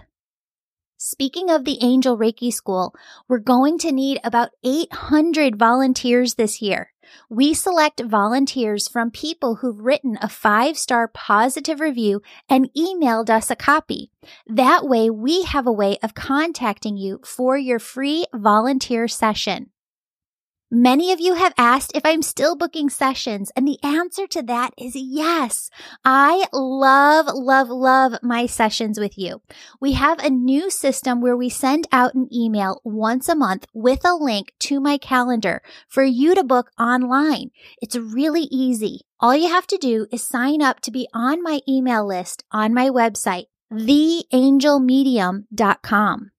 [0.97, 2.95] Speaking of the Angel Reiki School,
[3.29, 6.92] we're going to need about 800 volunteers this year.
[7.29, 13.51] We select volunteers from people who've written a five star positive review and emailed us
[13.51, 14.11] a copy.
[14.47, 19.72] That way we have a way of contacting you for your free volunteer session.
[20.75, 24.73] Many of you have asked if I'm still booking sessions, and the answer to that
[24.79, 25.69] is yes.
[26.03, 29.43] I love, love, love my sessions with you.
[29.83, 34.03] We have a new system where we send out an email once a month with
[34.03, 37.51] a link to my calendar for you to book online.
[37.83, 39.03] It's really easy.
[39.21, 42.73] All you have to do is sign up to be on my email list on
[42.73, 46.32] my website, theangelmedium.com.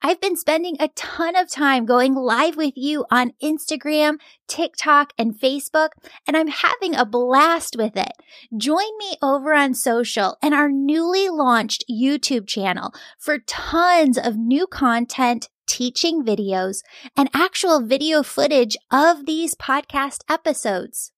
[0.00, 5.34] I've been spending a ton of time going live with you on Instagram, TikTok, and
[5.34, 5.88] Facebook,
[6.24, 8.12] and I'm having a blast with it.
[8.56, 14.68] Join me over on social and our newly launched YouTube channel for tons of new
[14.68, 16.84] content, teaching videos,
[17.16, 21.10] and actual video footage of these podcast episodes.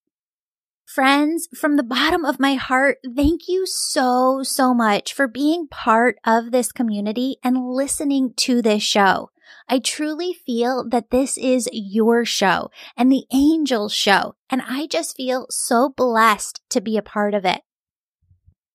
[0.95, 6.17] Friends, from the bottom of my heart, thank you so, so much for being part
[6.27, 9.31] of this community and listening to this show.
[9.69, 15.17] I truly feel that this is your show and the angels show, and I just
[15.17, 17.61] feel so blessed to be a part of it.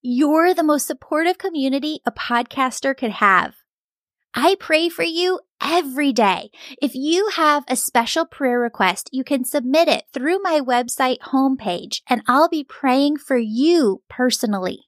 [0.01, 3.55] You're the most supportive community a podcaster could have.
[4.33, 6.49] I pray for you every day.
[6.81, 12.01] If you have a special prayer request, you can submit it through my website homepage
[12.07, 14.87] and I'll be praying for you personally.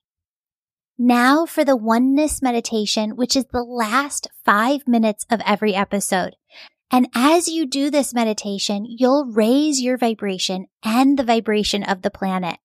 [0.98, 6.34] Now for the oneness meditation, which is the last five minutes of every episode.
[6.90, 12.10] And as you do this meditation, you'll raise your vibration and the vibration of the
[12.10, 12.58] planet.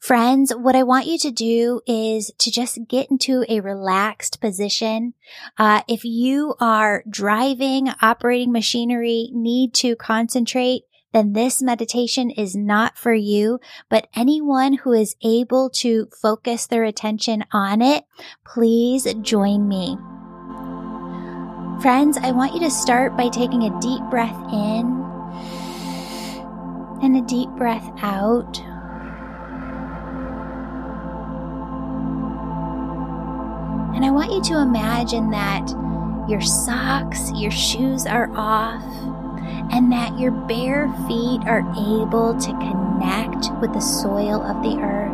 [0.00, 5.14] Friends, what I want you to do is to just get into a relaxed position.
[5.58, 10.82] Uh, if you are driving, operating machinery, need to concentrate,
[11.12, 16.84] then this meditation is not for you, but anyone who is able to focus their
[16.84, 18.04] attention on it,
[18.46, 19.96] please join me.
[21.82, 24.94] Friends, I want you to start by taking a deep breath in
[27.02, 28.60] and a deep breath out.
[33.94, 35.68] And I want you to imagine that
[36.28, 38.84] your socks, your shoes are off,
[39.72, 45.12] and that your bare feet are able to connect with the soil of the earth.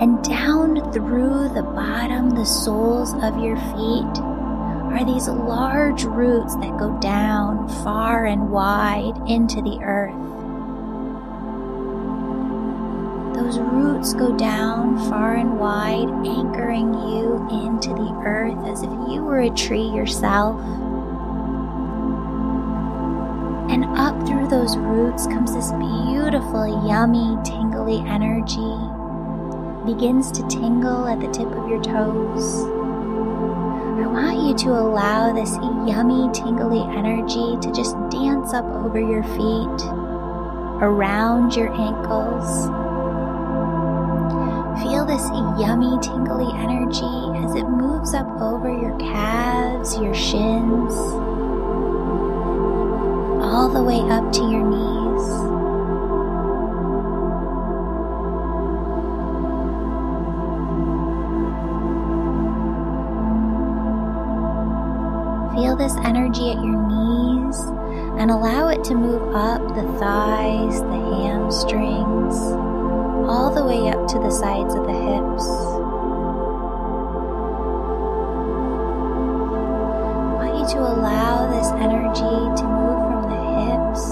[0.00, 4.22] And down through the bottom, the soles of your feet,
[4.92, 10.14] are these large roots that go down far and wide into the earth.
[13.38, 19.22] Those roots go down far and wide, anchoring you into the earth as if you
[19.22, 20.60] were a tree yourself.
[23.70, 28.74] And up through those roots comes this beautiful, yummy, tingly energy.
[29.86, 32.64] Begins to tingle at the tip of your toes.
[34.02, 35.54] I want you to allow this
[35.86, 39.84] yummy, tingly energy to just dance up over your feet,
[40.82, 42.68] around your ankles,
[45.18, 50.94] this yummy, tingly energy as it moves up over your calves, your shins,
[53.42, 55.26] all the way up to your knees.
[65.56, 67.58] Feel this energy at your knees
[68.20, 72.67] and allow it to move up the thighs, the hamstrings
[73.28, 75.44] all the way up to the sides of the hips.
[80.40, 84.04] I want you to allow this energy to move from the hips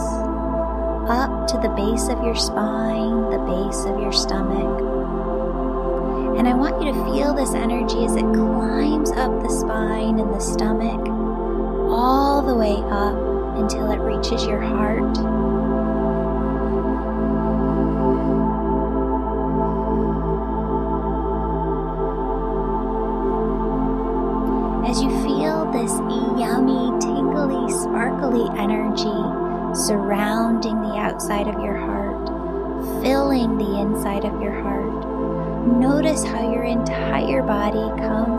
[1.09, 4.81] up to the base of your spine, the base of your stomach.
[6.39, 10.35] And I want you to feel this energy as it climbs up the spine and
[10.35, 11.09] the stomach,
[11.89, 13.17] all the way up
[13.57, 15.56] until it reaches your heart.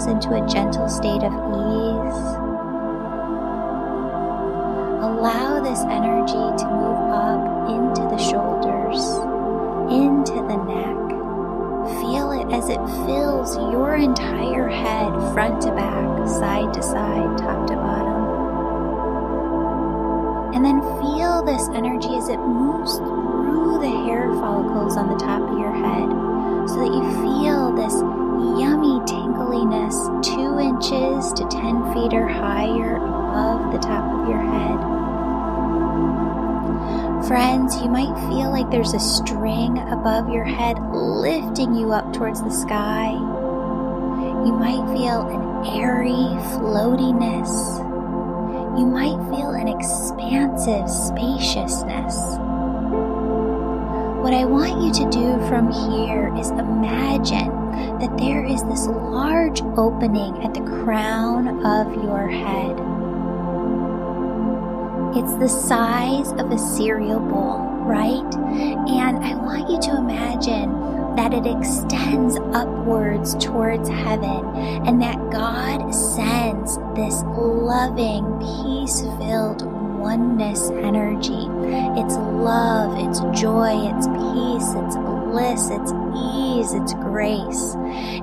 [0.05, 2.21] Into a gentle state of ease.
[5.01, 9.01] Allow this energy to move up into the shoulders,
[9.91, 10.97] into the neck.
[12.01, 17.65] Feel it as it fills your entire head, front to back, side to side, top
[17.67, 18.23] to bottom.
[20.53, 25.41] And then feel this energy as it moves through the hair follicles on the top
[25.41, 26.09] of your head
[26.69, 27.93] so that you feel this
[29.69, 29.95] tingliness
[30.25, 34.77] two inches to 10 feet or higher above the top of your head.
[37.27, 42.41] Friends, you might feel like there's a string above your head lifting you up towards
[42.41, 43.11] the sky.
[43.11, 47.85] You might feel an airy floatiness
[48.77, 52.15] you might feel an expansive spaciousness.
[54.21, 57.56] What I want you to do from here is imagine
[57.99, 62.77] that there is this large opening at the crown of your head.
[65.17, 68.33] It's the size of a cereal bowl, right?
[68.35, 74.45] And I want you to imagine that it extends upwards towards heaven
[74.85, 79.65] and that God sends this loving, peace filled
[79.97, 81.49] oneness energy.
[81.99, 87.75] It's love, it's joy, it's peace, it's bliss, it's ease, it's grace.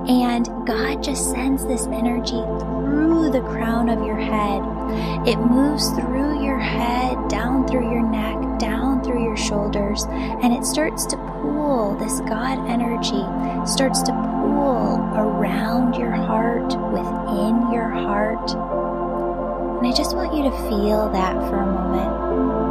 [0.07, 4.61] And God just sends this energy through the crown of your head.
[5.27, 10.65] It moves through your head, down through your neck, down through your shoulders, and it
[10.65, 13.25] starts to pool this God energy
[13.67, 18.51] starts to pool around your heart, within your heart.
[19.79, 22.64] And I just want you to feel that for a moment.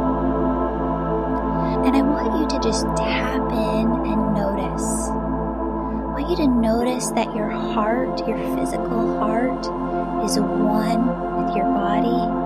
[1.85, 5.09] And I want you to just tap in and notice.
[5.09, 9.65] I want you to notice that your heart, your physical heart,
[10.25, 11.05] is one
[11.37, 12.45] with your body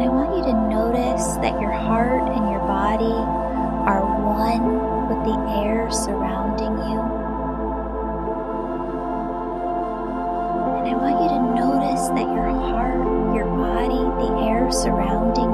[0.00, 3.12] And I want you to notice that your heart and your body
[3.84, 6.19] are one with the air surrounding
[14.70, 15.49] the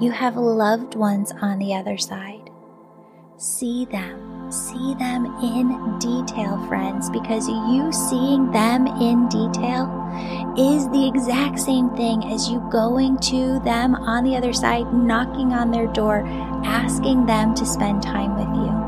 [0.00, 2.50] You have loved ones on the other side.
[3.36, 4.46] See them.
[4.48, 9.90] See them in detail, friends, because you seeing them in detail
[10.56, 15.52] is the exact same thing as you going to them on the other side, knocking
[15.52, 16.22] on their door,
[16.64, 18.78] asking them to spend time with you.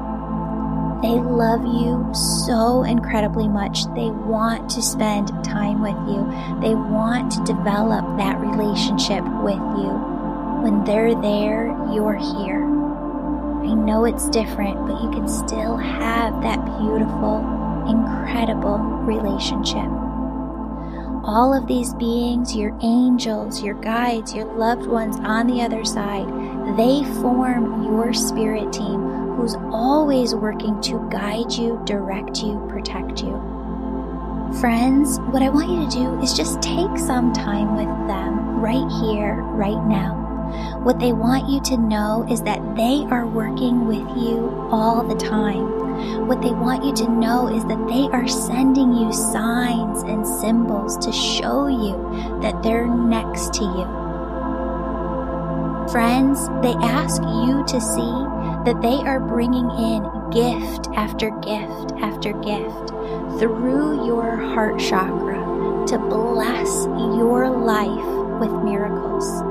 [1.02, 3.84] They love you so incredibly much.
[3.96, 6.22] They want to spend time with you.
[6.60, 10.19] They want to develop that relationship with you.
[10.62, 12.64] When they're there, you're here.
[12.64, 17.38] I know it's different, but you can still have that beautiful,
[17.88, 19.88] incredible relationship.
[21.24, 26.26] All of these beings, your angels, your guides, your loved ones on the other side,
[26.76, 29.00] they form your spirit team
[29.36, 33.32] who's always working to guide you, direct you, protect you.
[34.60, 38.90] Friends, what I want you to do is just take some time with them right
[39.02, 40.19] here, right now.
[40.82, 45.14] What they want you to know is that they are working with you all the
[45.14, 46.26] time.
[46.26, 50.96] What they want you to know is that they are sending you signs and symbols
[51.04, 53.84] to show you that they're next to you.
[55.92, 58.16] Friends, they ask you to see
[58.64, 62.88] that they are bringing in gift after gift after gift
[63.38, 65.36] through your heart chakra
[65.88, 66.86] to bless
[67.18, 69.49] your life with miracles.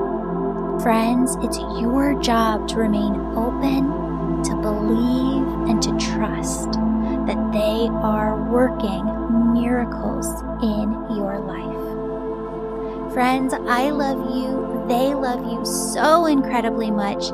[0.82, 3.84] Friends, it's your job to remain open,
[4.44, 9.04] to believe, and to trust that they are working
[9.52, 10.26] miracles
[10.62, 13.12] in your life.
[13.12, 14.84] Friends, I love you.
[14.88, 17.24] They love you so incredibly much.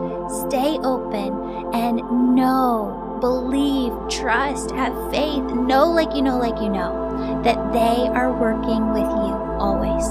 [0.49, 1.99] Stay open and
[2.35, 8.33] know, believe, trust, have faith, know like you know, like you know, that they are
[8.33, 10.05] working with you always.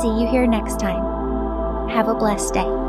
[0.00, 1.05] See you here next time.
[1.88, 2.85] Have a blessed day.